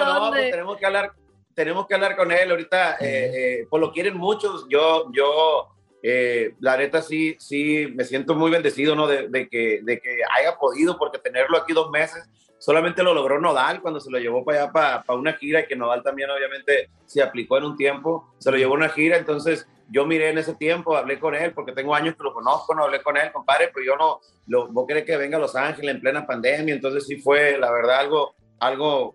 [0.05, 1.13] no, pues tenemos que hablar,
[1.55, 5.69] tenemos que hablar con él ahorita, eh, eh, pues lo quieren muchos, yo, yo,
[6.03, 9.07] eh, la neta sí, sí, me siento muy bendecido, ¿no?
[9.07, 13.41] De, de que, de que haya podido, porque tenerlo aquí dos meses, solamente lo logró
[13.41, 16.91] Nodal cuando se lo llevó para allá, para, para una gira, que Nodal también obviamente
[17.07, 20.39] se aplicó en un tiempo, se lo llevó a una gira, entonces yo miré en
[20.39, 23.31] ese tiempo, hablé con él, porque tengo años que lo conozco, no hablé con él,
[23.31, 26.75] compadre, pero yo no, lo, vos querés que venga a Los Ángeles en plena pandemia,
[26.75, 29.15] entonces sí fue, la verdad, algo, algo,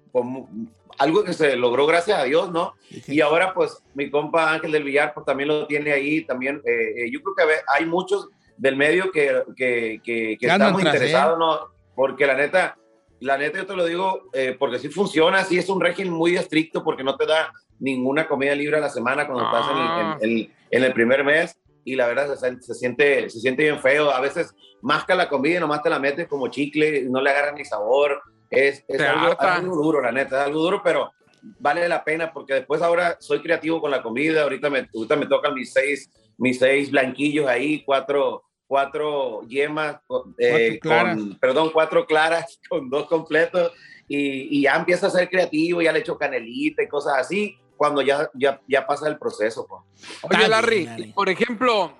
[0.99, 2.75] algo que se logró gracias a Dios, ¿no?
[3.07, 7.05] Y ahora, pues, mi compa Ángel del Villar, pues también lo tiene ahí, también, eh,
[7.05, 11.59] eh, yo creo que hay muchos del medio que, que, que, que estamos interesados, ¿no?
[11.95, 12.77] Porque la neta,
[13.19, 16.35] la neta yo te lo digo, eh, porque sí funciona, sí es un régimen muy
[16.35, 19.91] estricto, porque no te da ninguna comida libre a la semana cuando estás en el-
[20.21, 23.79] en, en- en el primer mes, y la verdad se, se siente, se siente bien
[23.79, 27.29] feo, a veces masca la comida y nomás te la metes como chicle, no le
[27.29, 31.11] agarras ni sabor, es, es algo, algo duro, la neta, es algo duro, pero
[31.59, 35.27] vale la pena porque después ahora soy creativo con la comida, ahorita me, ahorita me
[35.27, 39.95] tocan mis seis, mis seis blanquillos ahí, cuatro, cuatro yemas,
[40.37, 41.15] eh, Cuatro claras.
[41.17, 43.71] con, perdón, cuatro claras con dos completos
[44.07, 48.01] y, y ya empieza a ser creativo, ya le echo canelita y cosas así, cuando
[48.01, 49.65] ya, ya, ya pasa el proceso.
[49.67, 49.81] pues.
[50.23, 51.93] Oye, Larry, por ejemplo,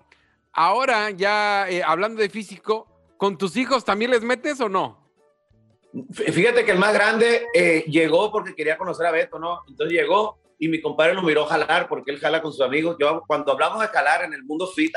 [0.52, 5.06] ahora ya eh, hablando de físico, ¿con tus hijos también les metes o no?
[6.12, 9.62] Fí- Fíjate que el más grande eh, llegó porque quería conocer a Beto, ¿no?
[9.68, 12.98] Entonces llegó y mi compadre lo miró jalar porque él jala con sus amigos.
[13.00, 14.94] Yo, cuando hablamos de jalar en el mundo fit,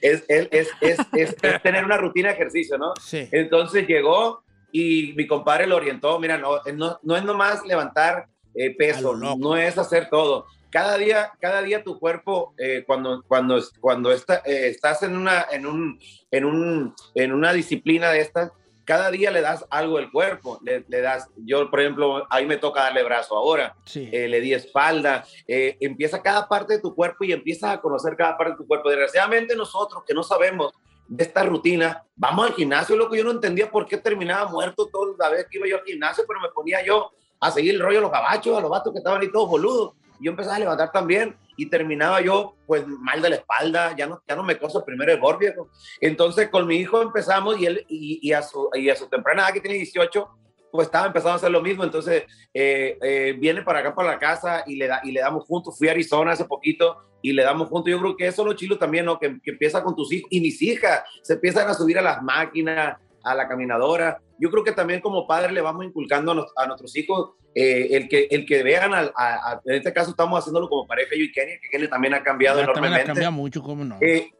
[0.00, 2.92] es, es, es, es, es- es tener una rutina de ejercicio, ¿no?
[3.00, 3.28] Sí.
[3.32, 6.18] Entonces llegó y mi compadre lo orientó.
[6.18, 10.46] Mira, no, no, no es nomás levantar eh, peso, no es hacer todo.
[10.70, 15.46] Cada día, cada día tu cuerpo, eh, cuando, cuando, cuando está, eh, estás en una,
[15.52, 16.00] en, un,
[16.32, 18.50] en, un, en una disciplina de estas,
[18.84, 20.58] cada día le das algo al cuerpo.
[20.62, 23.74] Le, le das, yo, por ejemplo, ahí me toca darle brazo ahora.
[23.84, 24.08] Sí.
[24.12, 25.24] Eh, le di espalda.
[25.46, 28.66] eh, empieza cada parte de tu cuerpo y empiezas a conocer cada parte de tu
[28.66, 28.88] cuerpo.
[28.88, 30.72] Desgraciadamente nosotros que no sabemos
[31.06, 34.88] de esta rutina, vamos al gimnasio, lo que yo no entendía por qué terminaba muerto
[34.90, 37.80] toda la vez que iba yo al gimnasio, pero me ponía yo a seguir el
[37.80, 39.92] rollo a los gabachos, a los vatos que estaban ahí todos boludos.
[40.20, 44.22] Yo empezaba a levantar también y terminaba yo pues mal de la espalda, ya no,
[44.26, 45.70] ya no me coso el primer viejo.
[46.00, 49.42] Entonces con mi hijo empezamos y él y, y a, su, y a su temprana
[49.42, 50.28] edad que tiene 18,
[50.74, 54.18] pues estaba empezando a hacer lo mismo, entonces eh, eh, viene para acá, para la
[54.18, 57.44] casa y le, da, y le damos juntos, fui a Arizona hace poquito y le
[57.44, 59.18] damos juntos, yo creo que eso es lo chilo también, ¿no?
[59.20, 62.20] Que, que empieza con tus hijos y mis hijas se empiezan a subir a las
[62.22, 64.20] máquinas, a la caminadora.
[64.38, 67.88] Yo creo que también como padres le vamos inculcando a, nos- a nuestros hijos eh,
[67.92, 71.10] el, que, el que vean, al- a, a- en este caso estamos haciéndolo como pareja
[71.16, 73.06] yo y Kenny, que Kenny también ha cambiado Ya también enormemente.
[73.12, 73.96] cambiado mucho, ¿cómo no?
[74.00, 74.30] Eh,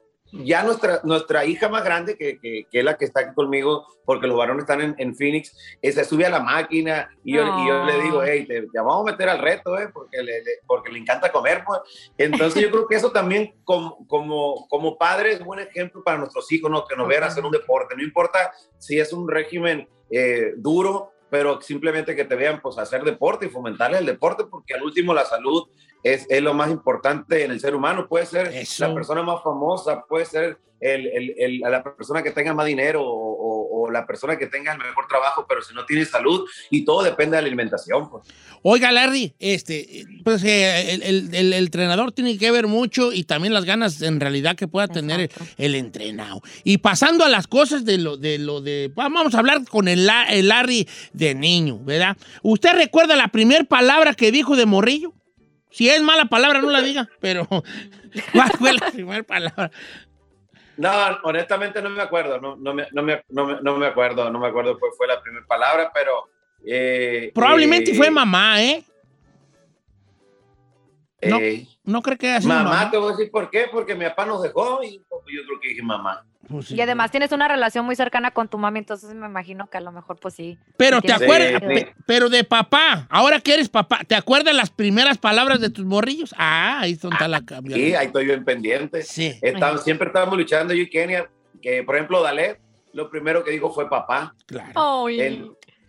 [0.42, 3.86] ya nuestra, nuestra hija más grande, que, que, que es la que está aquí conmigo,
[4.04, 7.42] porque los varones están en, en Phoenix, eh, se sube a la máquina y yo,
[7.42, 10.42] y yo le digo, hey, te, te vamos a meter al reto, eh, porque, le,
[10.42, 11.62] le- porque le encanta comer.
[11.64, 11.80] Pues.
[12.18, 16.50] Entonces yo creo que eso también como, como, como padre es buen ejemplo para nuestros
[16.50, 16.84] hijos, ¿no?
[16.84, 17.94] que nos vean hacer un deporte.
[17.96, 23.02] No importa si es un régimen eh, duro, pero simplemente que te vean pues hacer
[23.02, 25.68] deporte y fomentarles el deporte, porque al último la salud
[26.04, 28.06] es, es lo más importante en el ser humano.
[28.08, 28.52] Puede ser
[28.88, 33.02] la persona más famosa, puede ser el, el- el- la persona que tenga más dinero
[33.02, 36.44] o, o- o la persona que tenga el mejor trabajo, pero si no tiene salud
[36.70, 38.10] y todo depende de la alimentación.
[38.10, 38.24] Pues.
[38.62, 43.24] Oiga, Larry, este, pues eh, el, el- el- el entrenador tiene que ver mucho y
[43.24, 46.42] también las ganas en realidad que pueda tener el, el entrenado.
[46.64, 50.04] Y pasando a las cosas de lo de lo de vamos a hablar con el,
[50.06, 52.16] La- el Larry de niño, ¿verdad?
[52.42, 55.14] ¿Usted recuerda la primera palabra que dijo de morrillo?
[55.74, 57.48] Si es mala palabra, no la diga, pero
[58.32, 59.72] ¿cuál fue la primera palabra?
[60.76, 60.90] No,
[61.24, 64.38] honestamente no me acuerdo, no, no, me, no, me, no, me, no me acuerdo, no
[64.38, 66.30] me acuerdo cuál fue la primera palabra, pero...
[66.64, 68.84] eh, Probablemente eh, fue mamá, ¿eh?
[71.28, 72.90] No, eh, no creo que haya sido mamá, mamá.
[72.90, 75.68] te voy a decir por qué, porque mi papá nos dejó y yo creo que
[75.68, 76.24] dije mamá.
[76.48, 79.78] Pues Y además tienes una relación muy cercana con tu mami, entonces me imagino que
[79.78, 80.58] a lo mejor pues sí.
[80.76, 81.62] Pero te acuerdas,
[82.06, 86.34] pero de papá, ahora que eres papá, ¿te acuerdas las primeras palabras de tus morrillos?
[86.36, 87.76] Ah, ahí está la cambia.
[87.76, 89.02] Sí, ahí estoy yo en pendiente.
[89.02, 89.38] Sí.
[89.40, 91.30] Estamos- siempre estábamos luchando yo y Kenia,
[91.62, 92.60] que por ejemplo Dalet,
[92.92, 94.34] lo primero que dijo fue papá.
[94.46, 95.06] Claro.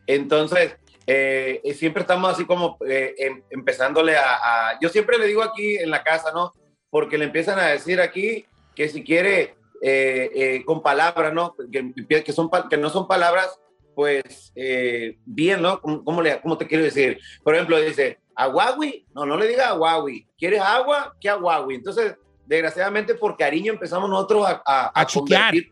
[0.08, 4.34] Entonces, eh, siempre estamos así como eh, em- empezándole a,
[4.72, 6.52] a- Yo siempre le digo aquí en la casa, ¿no?
[6.90, 11.56] Porque le empiezan a decir aquí que si quiere eh, eh, con palabras, ¿no?
[11.72, 13.60] Que, que, son, que no son palabras,
[13.94, 15.80] pues, eh, bien, ¿no?
[15.80, 17.20] ¿Cómo, cómo le, ¿Cómo te quiero decir?
[17.44, 19.06] Por ejemplo, dice, ¿aguawi?
[19.14, 20.28] No, no le diga aguawi.
[20.38, 21.16] ¿Quieres agua?
[21.22, 21.76] ¿Qué aguawi?
[21.76, 22.16] Entonces,
[22.46, 25.54] desgraciadamente, por cariño empezamos nosotros a, a, A chiquear.
[25.54, 25.72] convertir-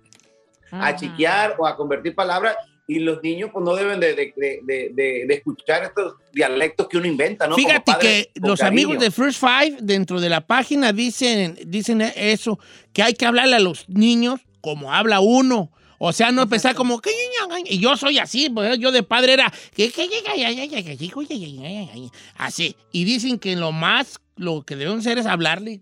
[0.72, 2.56] a chiquear o a convertir palabras
[2.88, 7.48] y los niños pues no deben de, de, de, escuchar estos dialectos que uno inventa,
[7.48, 7.56] ¿no?
[7.56, 12.60] Fíjate que los amigos de First Five dentro de la página dicen, dicen eso,
[12.92, 15.72] que hay que hablarle a los niños como habla uno.
[16.06, 17.02] O sea, no empezar como
[17.66, 19.54] y yo soy así, pues yo de padre era
[22.36, 22.76] así.
[22.92, 25.82] Y dicen que lo más lo que debemos hacer es hablarle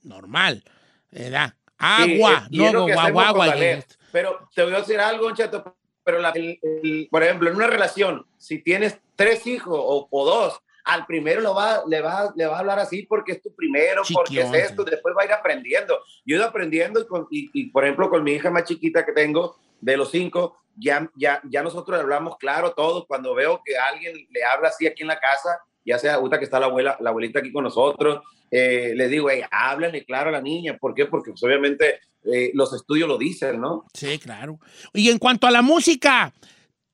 [0.00, 0.64] normal,
[1.10, 1.54] ¿verdad?
[1.76, 3.48] Agua, sí, no guaguagua.
[3.48, 3.96] Este.
[4.10, 7.66] Pero te voy a decir algo, chato, pero la- el- el- por ejemplo, en una
[7.66, 12.44] relación, si tienes tres hijos o, o dos, al primero lo va, le, vas le
[12.46, 15.32] vas a hablar así porque es tu primero, porque es esto, después va a ir
[15.32, 15.98] aprendiendo.
[16.26, 19.04] Yo he ido aprendiendo y, con- y- y, por ejemplo, con mi hija más chiquita
[19.06, 23.06] que tengo, de los cinco, ya, ya, ya nosotros hablamos claro todos.
[23.06, 26.44] Cuando veo que alguien le habla así aquí en la casa, ya sea ahorita que
[26.46, 28.20] está la abuela, la abuelita aquí con nosotros,
[28.50, 30.76] eh, les digo, hey, háblale claro a la niña.
[30.80, 31.06] ¿Por qué?
[31.06, 33.84] Porque pues, obviamente eh, los estudios lo dicen, ¿no?
[33.94, 34.58] Sí, claro.
[34.92, 36.32] Y en cuanto a la música,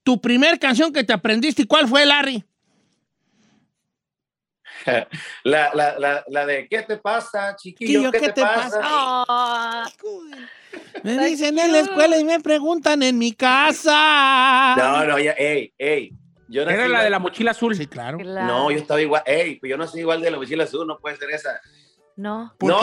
[0.03, 2.45] tu primer canción que te aprendiste, ¿cuál fue, Larry?
[5.45, 8.11] la, la, la, la de ¿qué te pasa, chiquillo?
[8.13, 9.85] ¿Qué, te, pasa?
[11.03, 14.75] Me dicen en la escuela y me preguntan en mi casa.
[14.77, 16.13] No, no, ya, ey, ey.
[16.49, 17.77] Yo nací Era la igual- de la mochila azul.
[17.77, 18.19] Sí, claro.
[18.19, 19.23] No, yo estaba igual.
[19.27, 21.61] Ey, pues yo nací igual de la mochila azul, no puede ser esa.
[22.19, 22.53] No.
[22.61, 22.81] No,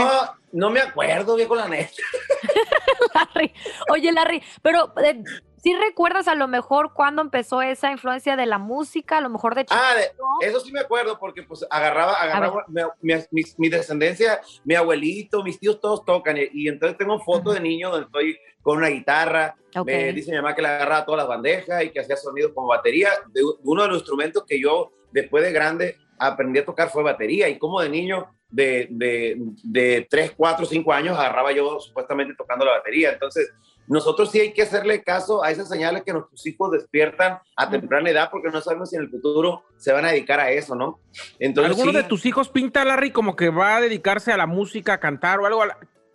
[0.54, 1.92] no me acuerdo, viejo, la neta.
[3.14, 3.54] Larry.
[3.92, 5.22] Oye, Larry, pero eh,
[5.62, 9.18] ¿sí recuerdas a lo mejor cuándo empezó esa influencia de la música?
[9.18, 9.82] A lo mejor de chiquito.
[9.86, 14.40] Ah, de- eso sí me acuerdo, porque pues agarraba, agarraba mi, mi- mi- mi descendencia,
[14.64, 18.38] mi abuelito, mis tíos todos tocan, y, y entonces tengo fotos de niño donde estoy
[18.66, 19.55] con una guitarra,
[19.86, 22.66] me dice mi mamá que le agarraba todas las bandejas y que hacía sonidos como
[22.66, 26.89] batería, de, de uno de los instrumentos que yo después de grande aprendí a tocar
[26.89, 31.80] fue batería, y como de niño, de, de, de 3, 4, 5 años, agarraba yo
[31.80, 33.53] supuestamente tocando la batería, entonces
[33.88, 38.09] nosotros sí hay que hacerle caso a esas señales que nuestros hijos despiertan a temprana
[38.09, 40.99] edad porque no sabemos si en el futuro se van a dedicar a eso, ¿no?
[41.38, 44.47] Entonces, ¿Alguno sí, de tus hijos pinta, Larry, como que va a dedicarse a la
[44.47, 45.61] música, a cantar o algo?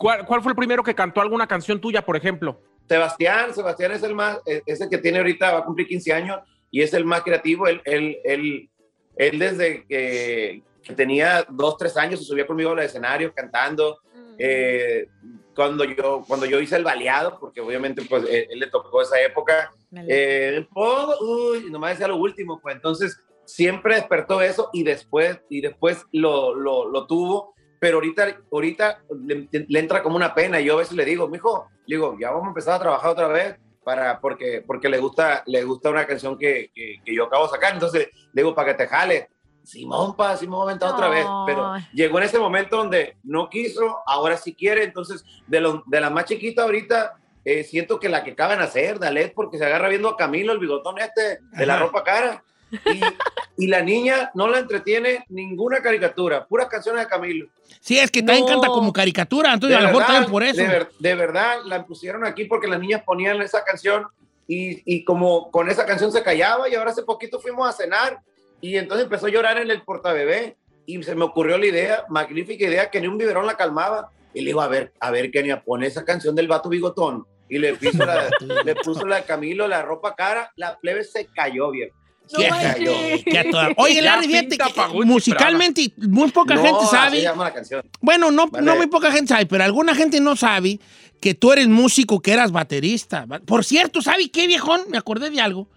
[0.00, 2.58] ¿Cuál, cuál fue el primero que cantó alguna canción tuya, por ejemplo?
[2.88, 6.38] Sebastián, Sebastián es el más, es el que tiene ahorita, va a cumplir 15 años
[6.70, 7.68] y es el más creativo.
[7.68, 8.70] Él, él, él,
[9.16, 13.98] él desde que, que tenía 2, 3 años se subía conmigo a los escenarios cantando.
[14.38, 15.06] Eh,
[15.54, 19.20] cuando, yo, cuando yo hice el baleado, porque obviamente pues él, él le tocó esa
[19.20, 19.70] época,
[20.08, 26.06] eh, uy, nomás decía lo último, pues entonces siempre despertó eso y después, y después
[26.10, 30.74] lo, lo, lo tuvo, pero ahorita, ahorita le, le entra como una pena y yo
[30.74, 33.56] a veces le digo, mijo, le digo, ya vamos a empezar a trabajar otra vez
[33.82, 37.50] para, porque, porque le, gusta, le gusta una canción que, que, que yo acabo de
[37.50, 39.28] sacar, entonces le digo, para que te jale.
[39.64, 44.36] Simón, pa, Simón, aventar otra vez, pero llegó en ese momento donde no quiso, ahora
[44.36, 48.32] sí quiere, entonces de, lo, de la más chiquita ahorita, eh, siento que la que
[48.32, 51.78] acaban de hacer, Dalet, porque se agarra viendo a Camilo, el bigotón este, de la
[51.78, 52.42] ropa cara,
[52.72, 57.48] y, y la niña no la entretiene ninguna caricatura, puras canciones de Camilo.
[57.80, 58.52] Sí, es que también No.
[58.52, 60.60] canta como caricatura, entonces De a lo mejor también por eso.
[60.60, 64.06] De, ver- de verdad, la pusieron aquí porque las niñas ponían esa canción
[64.46, 68.20] y, y como con esa canción se callaba y ahora hace poquito fuimos a cenar
[68.60, 70.56] y entonces empezó a llorar en el portabebé
[70.86, 74.10] y se me ocurrió la idea, magnífica idea, que ni un biberón la calmaba.
[74.34, 77.24] Y le digo, a ver, a ver, Kenia, pone esa canción del vato bigotón.
[77.48, 78.28] Y le puso la,
[78.64, 81.90] le puso la de Camilo, la ropa cara, la plebe se cayó bien.
[82.36, 82.92] Qué- cayó.
[83.24, 87.16] qué a toda- Oye, Larry, fíjate que musicalmente muy poca No, gente sabe.
[87.18, 87.82] se llama la canción.
[88.00, 88.64] Bueno, no, Vale.
[88.64, 90.78] no muy poca gente sabe, pero alguna gente no sabe
[91.20, 93.26] que tú eres músico, que eras baterista.
[93.46, 94.80] Por cierto, ¿sabe qué, viejón?
[94.90, 95.68] Me acordé de algo.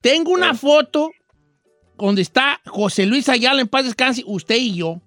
[0.00, 0.54] Tengo una Eh.
[0.54, 1.10] foto
[1.96, 5.00] donde está José Luis Ayala en paz descanse, usted y yo.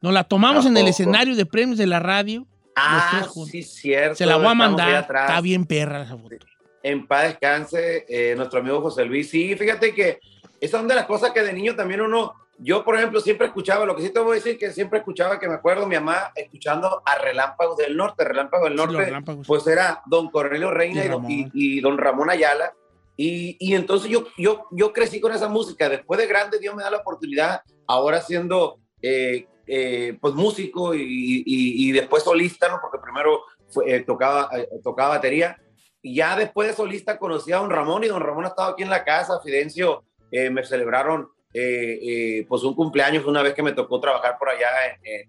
[0.00, 2.46] Nos la tomamos ¿A en el escenario de premios de la radio.
[2.76, 4.14] Ah, sí, cierto.
[4.16, 5.02] Se la voy a mandar.
[5.02, 6.36] Está bien perra esa foto.
[6.82, 9.28] En paz descanse, eh, nuestro amigo José Luis.
[9.30, 10.18] Sí, fíjate que
[10.60, 13.84] esas son de las cosas que de niño también uno, yo por ejemplo siempre escuchaba,
[13.86, 16.32] lo que sí te voy a decir que siempre escuchaba, que me acuerdo mi mamá
[16.34, 19.46] escuchando a Relámpagos del Norte, Relámpagos del Sí, Norte, Relámpagos.
[19.46, 21.30] pues era don Cornelio Reina Y y, don- Ramón.
[21.32, 22.74] y- y don Ramón Ayala.
[23.16, 25.88] Y, y entonces yo, yo, yo crecí con esa música.
[25.90, 31.00] Después de grande Dios me da la oportunidad, ahora siendo eh, eh, pues músico y,
[31.02, 31.44] y-
[31.88, 32.78] y después solista, ¿no?
[32.80, 35.56] porque primero fue- eh, tocaba, eh, tocaba batería.
[36.02, 38.90] Ya después de solista conocí a don Ramón y don Ramón ha estado aquí en
[38.90, 39.40] la casa.
[39.42, 44.36] Fidencio eh, me celebraron eh, eh, pues un cumpleaños una vez que me tocó trabajar
[44.38, 44.68] por allá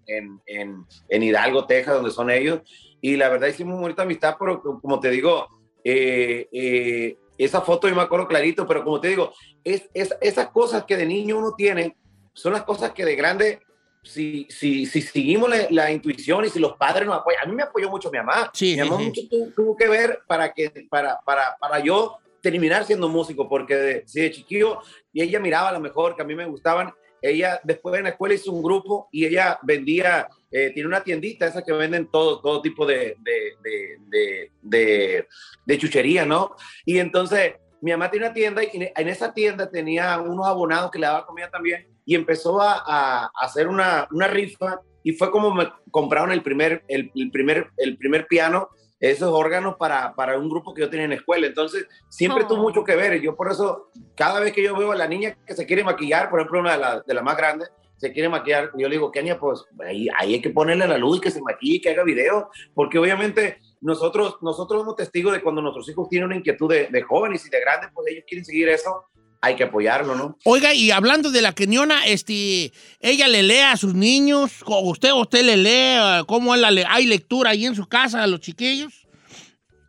[0.06, 2.60] en, en- en- Hidalgo, Texas, donde son ellos.
[3.00, 5.48] Y la verdad hicimos muy bonita amistad, pero como te digo,
[5.84, 9.32] eh, esa foto yo me acuerdo clarito, pero como te digo,
[9.64, 11.96] es, es- esas cosas que de niño uno tiene
[12.34, 13.60] son las cosas que de grande,
[14.02, 17.54] si, si, si seguimos la, la intuición y si los padres nos apoyan, a mí
[17.54, 18.50] me apoyó mucho mi mamá.
[18.52, 22.18] Sí, mi mamá sí, mucho tu- tuvo que ver para, que, para, para, para yo
[22.40, 24.80] terminar siendo músico, porque de, sí, de chiquillo,
[25.12, 26.92] y ella miraba a lo mejor que a mí me gustaban.
[27.24, 31.46] Ella después en la escuela hizo un grupo y ella vendía, eh, tiene una tiendita,
[31.46, 35.28] esa que venden todo, todo tipo de, de, de,
[35.64, 36.56] de chuchería, ¿no?
[36.84, 40.98] Y entonces mi mamá tiene una tienda y en esa tienda tenía unos abonados que
[40.98, 45.52] le daba comida también y empezó a, a hacer una, una rifa y fue como
[45.52, 48.68] me compraron el primer, el, el primer, el primer piano,
[49.00, 51.48] esos órganos para, para un grupo que yo tenía en la escuela.
[51.48, 52.46] Entonces, siempre Oh.
[52.46, 53.20] tuvo mucho que ver.
[53.20, 56.30] Yo por eso, cada vez que yo veo a la niña que se quiere maquillar,
[56.30, 59.10] por ejemplo, una de las de la más grandes, se quiere maquillar, yo le digo,
[59.10, 62.04] Kenia, pues ahí, ahí hay que ponerle la luz y que se maquille, que haga
[62.04, 66.86] video, porque obviamente nosotros, nosotros somos testigos de cuando nuestros hijos tienen una inquietud de,
[66.86, 69.04] de jóvenes y de grandes, pues ellos quieren seguir eso,
[69.40, 70.38] hay que apoyarlo, ¿no?
[70.44, 75.10] Oiga, y hablando de la Keniona, este, ella le lee a sus niños, o usted,
[75.12, 78.40] usted le lee, ¿cómo es la le- hay lectura ahí en su casa a los
[78.40, 79.06] chiquillos?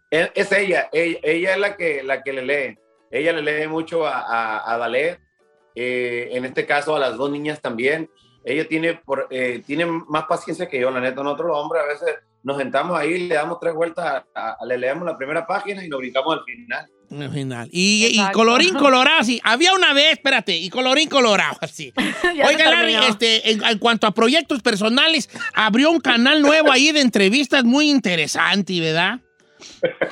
[0.09, 2.77] Es, es ella, ella, ella es la que, la que le lee.
[3.11, 5.19] Ella le lee mucho a, a, a Dalet,
[5.75, 8.09] eh, en este caso a las dos niñas también.
[8.43, 11.21] Ella tiene, por, eh, tiene más paciencia que yo, la neta.
[11.23, 12.09] Nosotros los hombres a veces
[12.43, 15.89] nos sentamos ahí, le damos tres vueltas, a- a- le leemos la primera página y
[15.89, 16.89] nos brincamos al final.
[17.11, 17.69] Al final.
[17.71, 19.39] Y, y colorín colorado, sí.
[19.43, 21.93] Había una vez, espérate, y colorín colorado, así.
[22.47, 27.01] Oiga, Larry, este, en, en cuanto a proyectos personales, abrió un canal nuevo ahí de
[27.01, 29.19] entrevistas muy interesante, ¿verdad?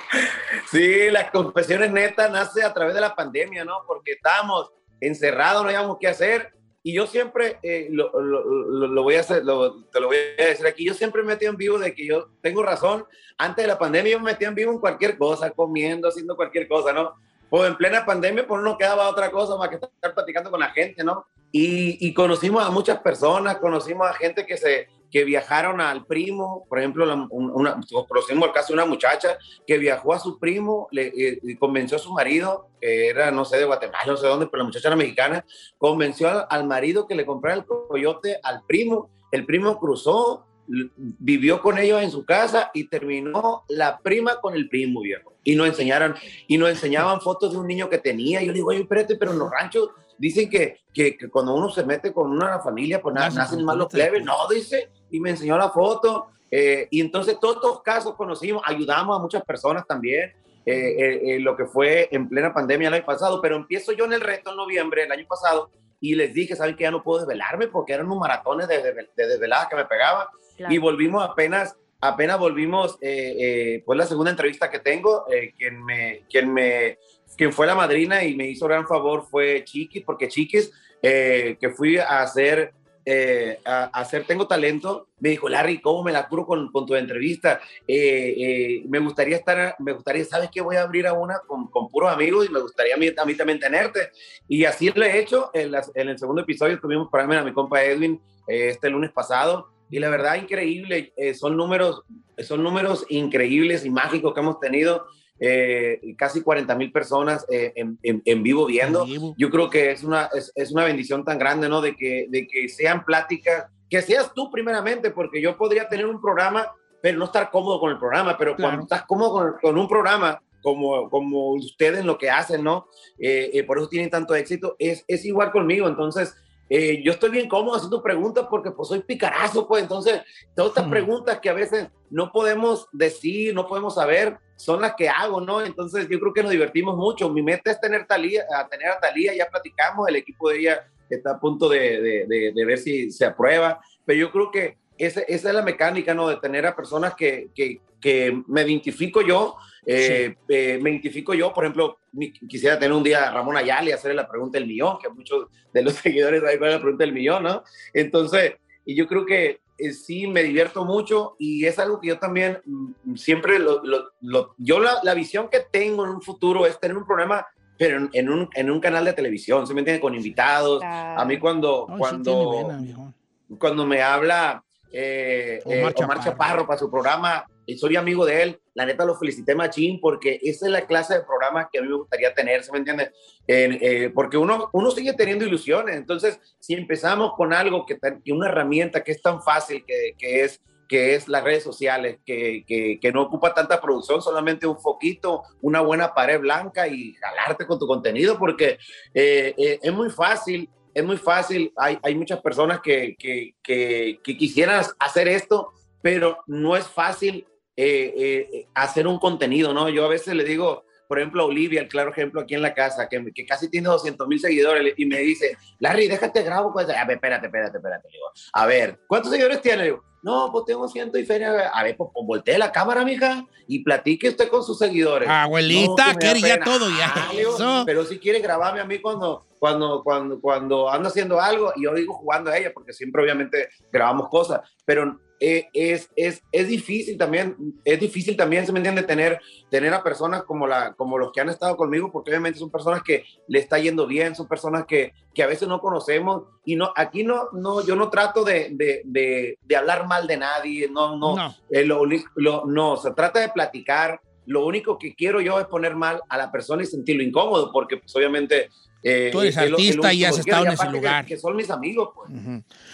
[0.71, 3.73] Sí, las confesiones netas nace a través de la pandemia, ¿no?
[3.85, 4.69] Porque estábamos
[5.01, 6.53] encerrados, no habíamos qué hacer.
[6.83, 10.43] Y yo siempre, eh, lo, lo- lo- lo voy a hacer, te lo voy a
[10.45, 13.05] decir aquí, yo siempre me metí en vivo de que yo tengo razón.
[13.37, 16.67] Antes de la pandemia yo me metía en vivo en cualquier cosa, comiendo, haciendo cualquier
[16.67, 17.13] cosa, ¿no?
[17.49, 20.69] Pues en plena pandemia, pues no quedaba otra cosa más que estar platicando con la
[20.71, 21.25] gente, ¿no?
[21.51, 26.65] Y, y conocimos a muchas personas, conocimos a gente que se que viajaron al primo,
[26.69, 29.37] por ejemplo, la- un- una, conocimos el una muchacha
[29.67, 33.57] que viajó a su primo, le eh, convenció a su marido, que era, no sé,
[33.57, 35.45] de Guatemala, no sé dónde, pero la muchacha era mexicana,
[35.77, 41.77] convenció al, marido que le comprara el coyote al primo, el primo cruzó, vivió con
[41.77, 45.33] ellos en su casa y terminó la prima con el primo, viejo.
[45.43, 46.15] Y nos enseñaron,
[46.47, 48.41] y nos enseñaban fotos de un niño que tenía.
[48.41, 49.89] Yo le digo, oye, espérate, pero en los ranchos
[50.21, 53.75] dicen que, que, que cuando uno se mete con una familia, pues na- Nacen más
[53.75, 54.23] los plebes.
[54.23, 56.27] No, dice, y me enseñó la foto.
[56.49, 60.33] eh, y entonces todos estos casos conocimos, ayudamos a muchas personas también.
[60.63, 64.05] eh, eh, eh, lo que fue en plena pandemia el año pasado, pero empiezo yo
[64.05, 67.01] en el reto en noviembre del año pasado y les dije, ¿saben que ya no
[67.01, 67.67] puedo desvelarme?
[67.67, 70.71] Porque eran unos maratones de, de, de desveladas que me pegaba Claro.
[70.73, 75.83] y volvimos apenas, apenas volvimos, eh, eh, pues la segunda entrevista que tengo, eh, quien,
[75.83, 76.99] me, quien, me,
[77.37, 80.71] quien fue la madrina y me hizo gran favor fue Chiquis, porque Chiquis,
[81.01, 82.73] eh, que fui a hacer,
[83.03, 86.95] eh, a, hacer Tengo Talento, me dijo, Larry, ¿cómo me la curo con, con tu
[86.95, 87.59] entrevista?
[87.87, 90.61] Eh, eh, me gustaría estar, me gustaría, ¿sabes qué?
[90.61, 93.25] Voy a abrir a una con, con puros amigos y me gustaría a mí, a
[93.25, 94.11] mí también tenerte.
[94.47, 95.49] Y así lo he hecho.
[95.53, 98.89] En, las- en el segundo episodio tuvimos para mí a mi compa Edwin eh, este
[98.89, 99.69] lunes pasado.
[99.89, 101.11] Y la verdad, increíble.
[101.17, 102.03] eh, son, números,
[102.43, 105.05] son números increíbles y mágicos que hemos tenido.
[105.43, 109.05] Eh, casi 40 mil personas eh, en, en- en vivo viendo.
[109.37, 111.81] Yo creo que es una, es, es una bendición tan grande, ¿no?
[111.81, 116.21] De que, de que sean pláticas, que seas tú primeramente, porque yo podría tener un
[116.21, 116.71] programa,
[117.01, 118.37] pero no estar cómodo con el programa.
[118.37, 118.69] Pero Claro.
[118.69, 122.85] cuando estás cómodo con, con un programa, como, como ustedes lo que hacen, ¿no?
[123.17, 125.87] Eh, eh, por eso tienen tanto éxito, es, es igual conmigo.
[125.87, 126.35] Entonces,
[126.73, 130.21] eh, yo estoy bien cómodo haciendo preguntas porque pues soy picarazo, pues entonces
[130.55, 135.09] todas estas preguntas que a veces no podemos decir, no podemos saber, son las que
[135.09, 135.61] hago, ¿no?
[135.61, 137.29] Entonces yo creo que nos divertimos mucho.
[137.29, 140.87] Mi meta es tener, Talía, a tener a Talía, ya platicamos, el equipo de ella
[141.09, 144.77] está a punto de, de- de- de ver si se aprueba, pero yo creo que
[144.97, 146.29] esa, esa es la mecánica, ¿no?
[146.29, 151.53] De tener a personas que, que, que me identifico yo, eh, eh, me identifico yo,
[151.53, 154.67] por ejemplo, mi- quisiera tener un día a Ramón Ayala y hacerle la pregunta del
[154.67, 157.63] millón, que muchos de los seguidores saben cuál es la pregunta del millón, ¿no?
[157.93, 158.53] Entonces,
[158.85, 162.59] y yo creo que eh, sí me divierto mucho y es algo que yo también
[162.65, 166.79] mm, siempre, lo, lo- lo- yo la, la visión que tengo en un futuro es
[166.79, 167.45] tener un programa,
[167.77, 169.99] pero en, en un, en un canal de televisión, ¿se me entiende?
[170.01, 170.83] Con invitados.
[170.83, 173.13] A mí cuando, sí cuando, viejo.
[173.57, 176.21] cuando me habla eh, eh, Omar Omar, Chaparro.
[176.23, 176.67] Chaparro.
[176.67, 177.45] para su programa,
[177.77, 181.23] soy amigo de él, la neta lo felicité machín porque esa es la clase de
[181.23, 183.11] programa que a mí me gustaría tener, ¿se me entiende?
[183.47, 188.31] En, eh, porque uno, uno sigue teniendo ilusiones, entonces si empezamos con algo que, que
[188.31, 192.65] una herramienta que es tan fácil que, que es que es las redes sociales, que,
[192.67, 197.65] que, que no ocupa tanta producción, solamente un foquito, una buena pared blanca y jalarte
[197.65, 198.77] con tu contenido, porque
[199.13, 201.71] eh, eh, es muy fácil es muy fácil.
[201.77, 208.67] Hay, hay muchas personas que, que quisieran hacer esto, pero no es fácil eh, eh,
[208.75, 209.89] hacer un contenido, ¿no?
[209.89, 212.73] Yo a veces le digo, por ejemplo, a Olivia, el claro ejemplo aquí en la
[212.73, 216.71] casa, que, que casi tiene 200 mil seguidores, y me dice, Larry, déjate grabo.
[216.71, 216.89] Pues.
[216.89, 218.07] A ver, espérate, espérate, espérate.
[218.09, 219.83] Digo, a ver, ¿cuántos seguidores tiene?
[219.83, 221.69] Digo, no, pues tengo ciento y feria.
[221.69, 225.27] A ver, pues, pues voltee la cámara, mija, y platique usted con sus seguidores.
[225.27, 227.11] Abuelita, No, que ya todo, ya.
[227.13, 231.73] Ah, digo, pero si quiere grabarme a mí cuando, cuando, cuando, cuando ando haciendo algo,
[231.75, 236.43] y yo digo jugando a ella, porque siempre obviamente grabamos cosas, pero eh, es, es,
[236.51, 240.93] es difícil también, es difícil también, se me entiende, tener, tener a personas como, la,
[240.93, 244.35] como los que han estado conmigo, porque obviamente son personas que le está yendo bien,
[244.35, 248.09] son personas que, que a veces no conocemos, y no, aquí no, no, yo no
[248.11, 251.55] trato de, de, de, de hablar mal de nadie, no, no, No.
[251.71, 254.21] eh, lo, no, se trata de platicar.
[254.45, 257.97] Lo único que quiero yo es poner mal a la persona y sentirlo incómodo, porque
[257.97, 258.69] pues, obviamente
[259.03, 261.25] eh, Tú eres el artista y has estado en ese que- lugar.
[261.25, 262.29] Que, son mis amigos, pues.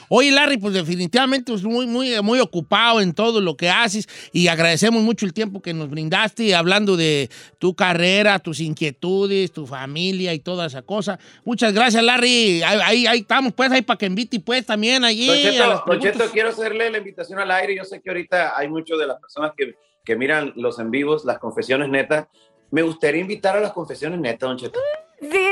[0.09, 4.47] Oye, Larry, pues definitivamente pues, muy, muy, muy ocupado en todo lo que haces y
[4.47, 7.29] agradecemos mucho el tiempo que nos brindaste hablando de
[7.59, 11.19] tu carrera, tus inquietudes, tu familia y toda esa cosa.
[11.43, 12.61] Muchas gracias, Larry.
[12.63, 15.27] Ahí, ahí, ahí estamos, pues, ahí para que invite, pues, también allí.
[15.27, 16.13] Don a las Cheto, Don preguntas.
[16.13, 17.75] Cheto, quiero hacerle la invitación al aire.
[17.75, 21.25] Yo sé que ahorita hay muchas de las personas que, que miran los en vivos,
[21.25, 22.27] las confesiones netas.
[22.71, 24.79] Me gustaría invitar a las confesiones netas, Don Cheto.
[25.21, 25.47] Sí,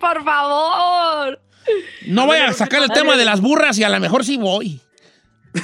[0.00, 1.40] por favor.
[2.06, 4.80] No voy a sacar el tema de las burras y a lo mejor sí voy.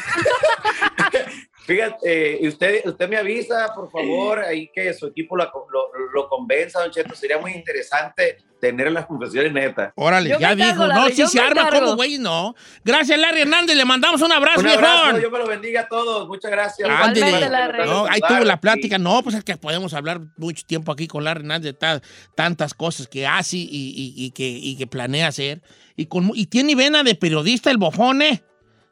[1.65, 1.97] Fíjate,
[2.35, 6.29] eh, y usted, usted me avisa, por favor, ahí que su equipo lo, lo, lo
[6.29, 7.15] convenza, Don Cheto.
[7.15, 9.93] Sería muy interesante tener las confesiones netas.
[9.95, 10.89] Órale, Yo ya dijo.
[10.89, 12.57] no, yo se arma como güey, no.
[12.85, 13.77] Gracias, Larry Hernández.
[13.77, 15.21] Le mandamos un abrazo, Un abrazo, viejón.
[15.21, 16.27] Dios me lo bendiga a todos.
[16.27, 16.89] Muchas gracias.
[16.91, 17.27] Ándele.
[17.29, 17.87] Igualmente, Larry.
[17.89, 18.99] No, ahí tuvo la plática.
[18.99, 22.03] No, pues es que podemos hablar mucho tiempo aquí con Larry Hernández de ta-
[22.35, 25.63] tantas cosas que hace y, y- y que, y que planea hacer.
[25.97, 28.43] Y, con, y tiene vena de periodista el bofón, ¿eh?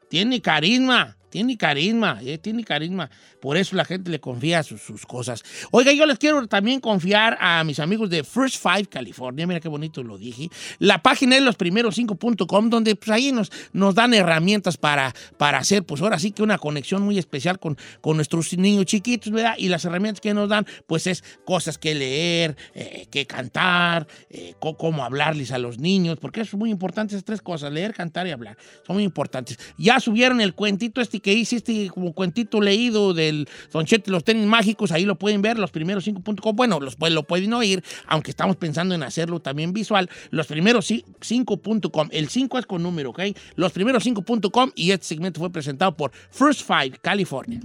[0.09, 1.17] Tiene carisma.
[1.31, 3.09] Tiene carisma, eh, tiene carisma.
[3.39, 5.43] Por eso la gente le confía sus, sus cosas.
[5.71, 9.47] Oiga, yo les quiero también confiar a mis amigos de First Five California.
[9.47, 10.49] Mira qué bonito lo dije.
[10.77, 16.01] La página es losprimeros5.com, donde pues, ahí nos, nos dan herramientas para, para hacer, pues
[16.01, 19.55] ahora sí que una conexión muy especial con, con nuestros niños chiquitos, ¿verdad?
[19.57, 24.53] Y las herramientas que nos dan, pues es cosas que leer, eh, que cantar, eh,
[24.59, 28.31] cómo hablarles a los niños, porque es muy importante esas tres cosas, leer, cantar y
[28.31, 28.57] hablar.
[28.85, 29.57] Son muy importantes.
[29.77, 34.45] Ya subieron el cuentito este que hice, este como cuentito leído del Don los tenis
[34.45, 36.55] mágicos, ahí lo pueden ver, los primeros 5.com.
[36.55, 40.09] Bueno, los, pues, lo pueden oír, aunque estamos pensando en hacerlo también visual.
[40.29, 42.09] Los primeros ci- 5.com.
[42.11, 43.21] El 5 es con número, ¿ok?
[43.55, 47.59] Los primeros 5.com y este segmento fue presentado por First Five California.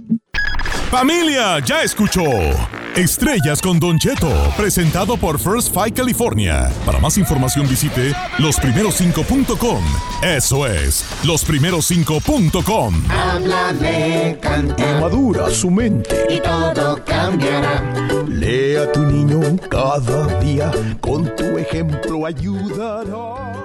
[0.89, 2.23] Familia, ya escuchó.
[2.95, 6.71] Estrellas con Don Cheto, presentado por First Fight California.
[6.85, 9.83] Para más información visite losprimeros5.com.
[10.23, 13.03] Eso es, losprimeros5.com.
[13.11, 15.01] Habla de cantar.
[15.01, 16.25] Madura su mente.
[16.29, 17.83] Y todo cambiará.
[18.25, 20.71] Lea a tu niño cada día,
[21.01, 23.57] con tu ejemplo ayudará.